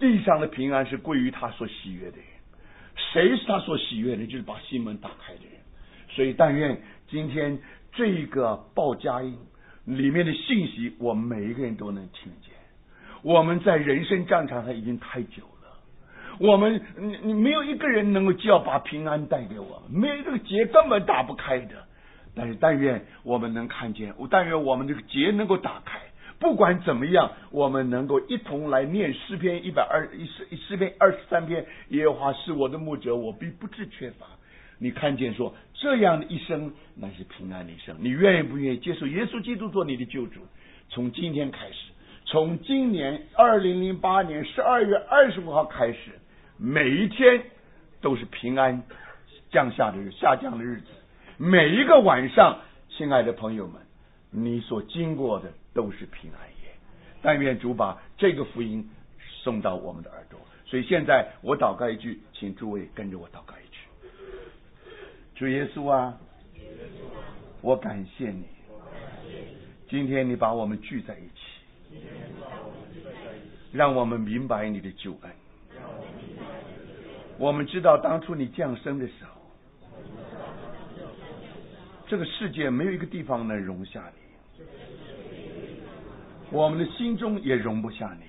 [0.00, 2.26] 地上的平安是归于他所喜悦的人。
[3.12, 4.26] 谁是他所喜悦的？
[4.26, 5.55] 就是把心门打开的人。
[6.16, 6.80] 所以但愿
[7.10, 7.58] 今天
[7.92, 9.36] 这个报佳音
[9.84, 12.54] 里面的信息，我们每一个人都能听见。
[13.22, 15.78] 我们在人生战场上已经太久了。
[16.38, 21.74] 我们你你没有一个人能够就要把平安带给我们，没有这个结根本打不开的。
[22.34, 26.00] 但是但愿我们能看见，但愿我们这个结能够打开。
[26.38, 31.66] 不管怎么样，我们能够一同来念诗篇一百二一诗诗篇二十三篇。
[31.88, 34.26] 耶和华是我的牧者，我必不致缺乏。
[34.78, 37.96] 你看见说这样的一生那是平安的一生。
[38.00, 40.40] 你愿意不愿意接受耶稣基督做你的救主？
[40.88, 41.92] 从今天开始，
[42.26, 46.12] 从今年二零零八年十二月二十五号开始，
[46.58, 47.42] 每一天
[48.00, 48.82] 都是平安
[49.50, 50.86] 降下的日下降的日子。
[51.38, 53.82] 每一个晚上，亲爱的朋友们，
[54.30, 56.70] 你所经过的都是平安夜。
[57.20, 58.88] 但愿主把这个福音
[59.42, 60.38] 送到我们的耳朵。
[60.66, 63.54] 所以现在我祷告一句，请诸位跟着我祷告：
[65.36, 66.18] 主耶稣啊，
[67.60, 68.46] 我感谢你，
[69.86, 72.00] 今天你把我们聚在一起，
[73.70, 75.30] 让我们明白你的救恩。
[77.36, 79.42] 我们知道当初你降生的时候，
[82.08, 84.64] 这个世界没有一个地方能容下你，
[86.50, 88.24] 我们的心中也容不下你。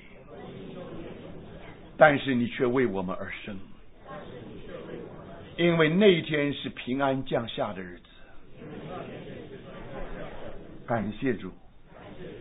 [1.96, 3.58] 但是你却为我们而生，
[5.58, 8.04] 因为那一天是平安降下的日子。
[10.86, 11.52] 感谢主，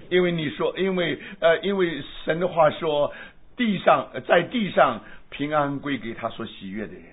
[0.09, 3.13] 因为你说，因为呃，因为神的话说，
[3.57, 7.05] 地上在地上平安归给他所喜悦的人。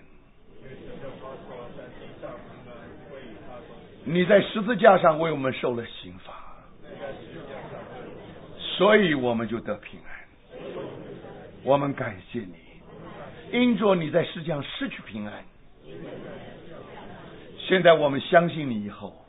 [4.06, 6.34] 你在十字架上为我们受了刑罚，
[8.60, 10.14] 所以我们就得平安。
[11.64, 12.56] 我们感谢你，
[13.52, 15.34] 因着你在世界上失去平安，
[17.58, 19.26] 现在我们相信你以后，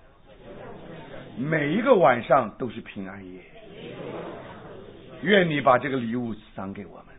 [1.36, 3.40] 每一个晚上都是平安夜。
[5.22, 7.14] 愿你把这个礼物赏给我们，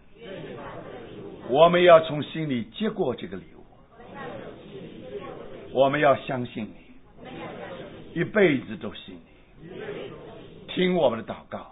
[1.49, 3.65] 我们要从心里接过这个礼物，
[5.71, 9.19] 我们要相信你，一辈子都信
[9.61, 9.69] 你，
[10.67, 11.71] 听我们的祷告，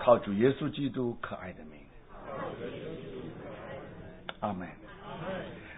[0.00, 1.80] 靠主耶稣基督可爱的名。
[4.40, 4.83] 阿门。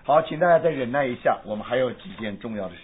[0.07, 2.81] 好，请大家再忍耐一下，我们还有几件重要的事。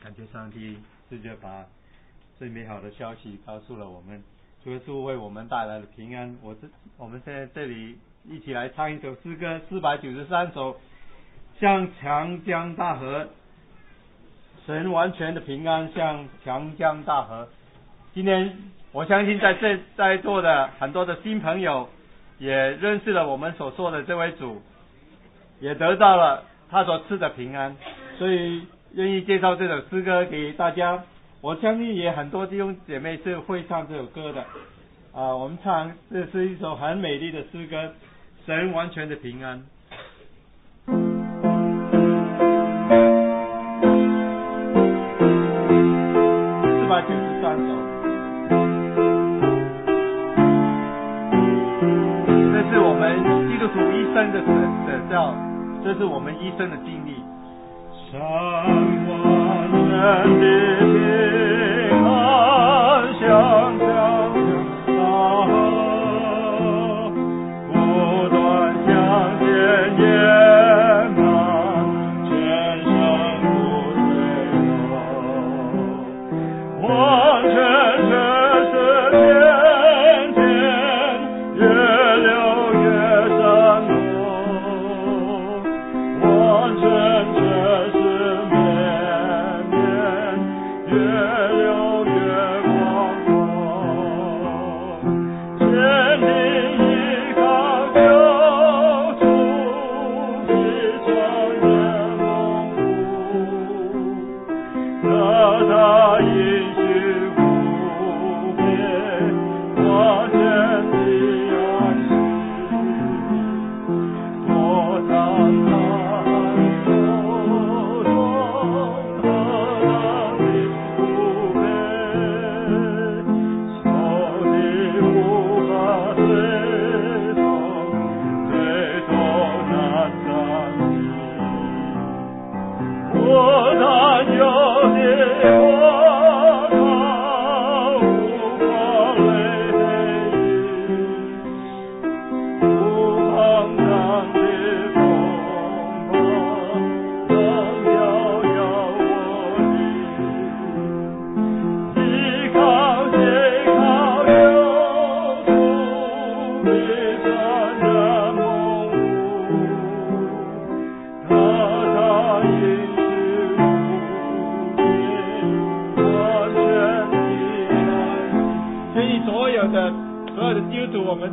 [0.00, 0.78] 感谢上帝，
[1.10, 1.66] 直接把
[2.38, 4.22] 最美好的消息告诉了我们，
[4.62, 6.36] 主耶稣为我们带来了平安。
[6.40, 10.80] 我这我们现在这里一起来唱一首诗歌，四百九十三首，
[11.58, 13.28] 像长江大河。
[14.66, 17.48] 神完全的平安像长江大河。
[18.14, 18.58] 今天
[18.92, 21.88] 我相信在这在座的很多的新朋友
[22.38, 24.60] 也认识了我们所说的这位主，
[25.60, 27.74] 也得到了他所赐的平安，
[28.18, 31.02] 所以愿意介绍这首诗歌给大家。
[31.40, 34.42] 我相信也很多弟兄姐妹是会唱这首歌的。
[35.14, 37.94] 啊，我们唱这是一首很美丽的诗歌，
[38.44, 39.64] 神完全的平安。
[55.92, 57.22] 这是我们一生的经历。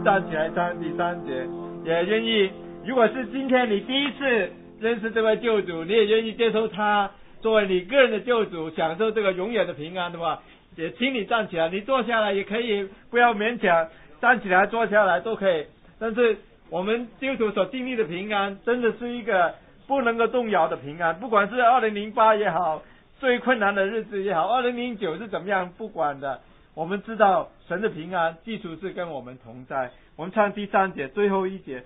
[0.03, 1.45] 站起来唱第三节，
[1.83, 2.49] 也愿意，
[2.85, 7.11] 如果是今天你第一次认识这位救主，你也愿意接受他
[7.41, 10.41] 作为你个人的救主，享受这个永远的平安的话，
[10.77, 13.87] 也请你站起来，你坐下来也可以，不要勉强，
[14.21, 15.65] 站起来坐下来都可以。
[15.99, 16.37] 但是
[16.69, 19.53] 我们基督徒所经历的平安，真的是一个
[19.85, 22.81] 不能够动摇的平安，不管是二零零八也好，
[23.19, 26.39] 最困难的日子也好，二零零九是怎么样，不管的。
[26.79, 29.91] 我们知道神的平安基督是跟我们同在。
[30.15, 31.83] 我们唱第三节最后一节，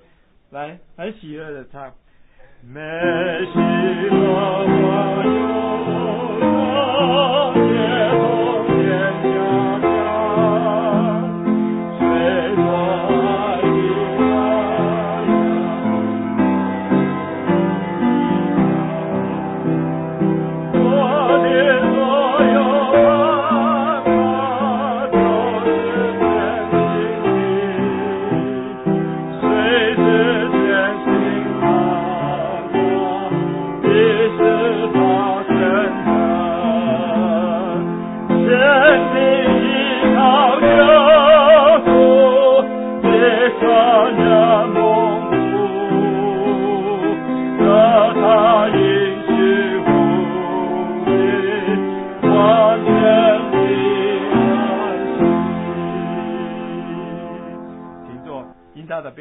[0.52, 1.92] 来很喜乐的唱。
[2.62, 5.73] 美喜乐我有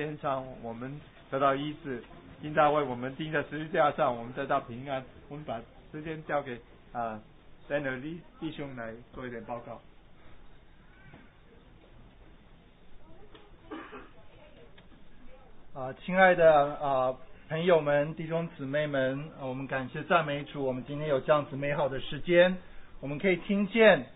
[0.02, 1.00] 因他的鞭伤，我们
[1.30, 2.00] 得到医治；
[2.42, 5.02] 因他为我们钉在十字架上，我们得到平安。
[5.28, 5.60] 我们把
[5.92, 6.60] 时间交给
[6.92, 7.20] 啊
[7.68, 9.80] Daniel 弟弟兄来做一点报告。
[15.74, 17.14] 啊，亲爱的啊
[17.48, 22.58] 朋友们、弟兄姊妹们，我们感谢赞美主，我们今天有这样子美好的时间，
[23.00, 24.06] 我们可以听见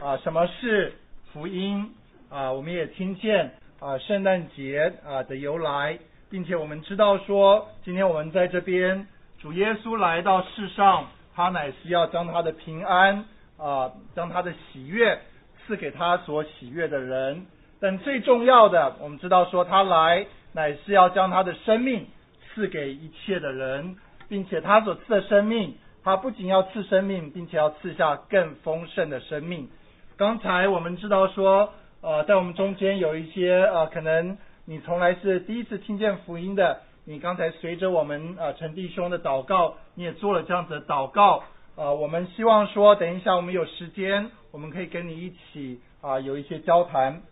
[0.00, 0.92] 啊什么是
[1.32, 1.94] 福音
[2.28, 5.98] 啊，我们也听见啊圣诞节啊的由来，
[6.30, 9.06] 并且我们知道说，今天我们在这边，
[9.38, 13.26] 主耶稣来到世上，他乃是要将他的平安
[13.58, 15.18] 啊，将他的喜悦
[15.66, 17.46] 赐给他所喜悦的人。
[17.78, 22.06] 但最重要的，我们知道说他来乃是要将他的生命
[22.54, 23.96] 赐给一切的人，
[24.28, 29.68] 并且他所赐的生命，他不仅要赐生命，并且要赐下更丰盛的生命。
[30.16, 31.74] 刚才我们知道说，
[32.06, 41.42] 呃，在我们中间有一些呃，可能你从来是第一次听见福音的，你刚才随着我们呃陈弟兄的祷告，你也做了这样子的祷告。
[41.74, 47.22] 呃，我们希望说，等一下我们有时间，我们可以跟你一起啊、有一些交谈。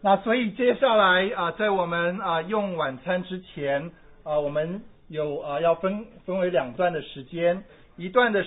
[0.00, 3.92] 那所以接下来啊、在我们啊、用晚餐之前
[4.24, 7.62] 啊、我们有啊、要分分为两段的时间，
[7.96, 8.46] 一段的时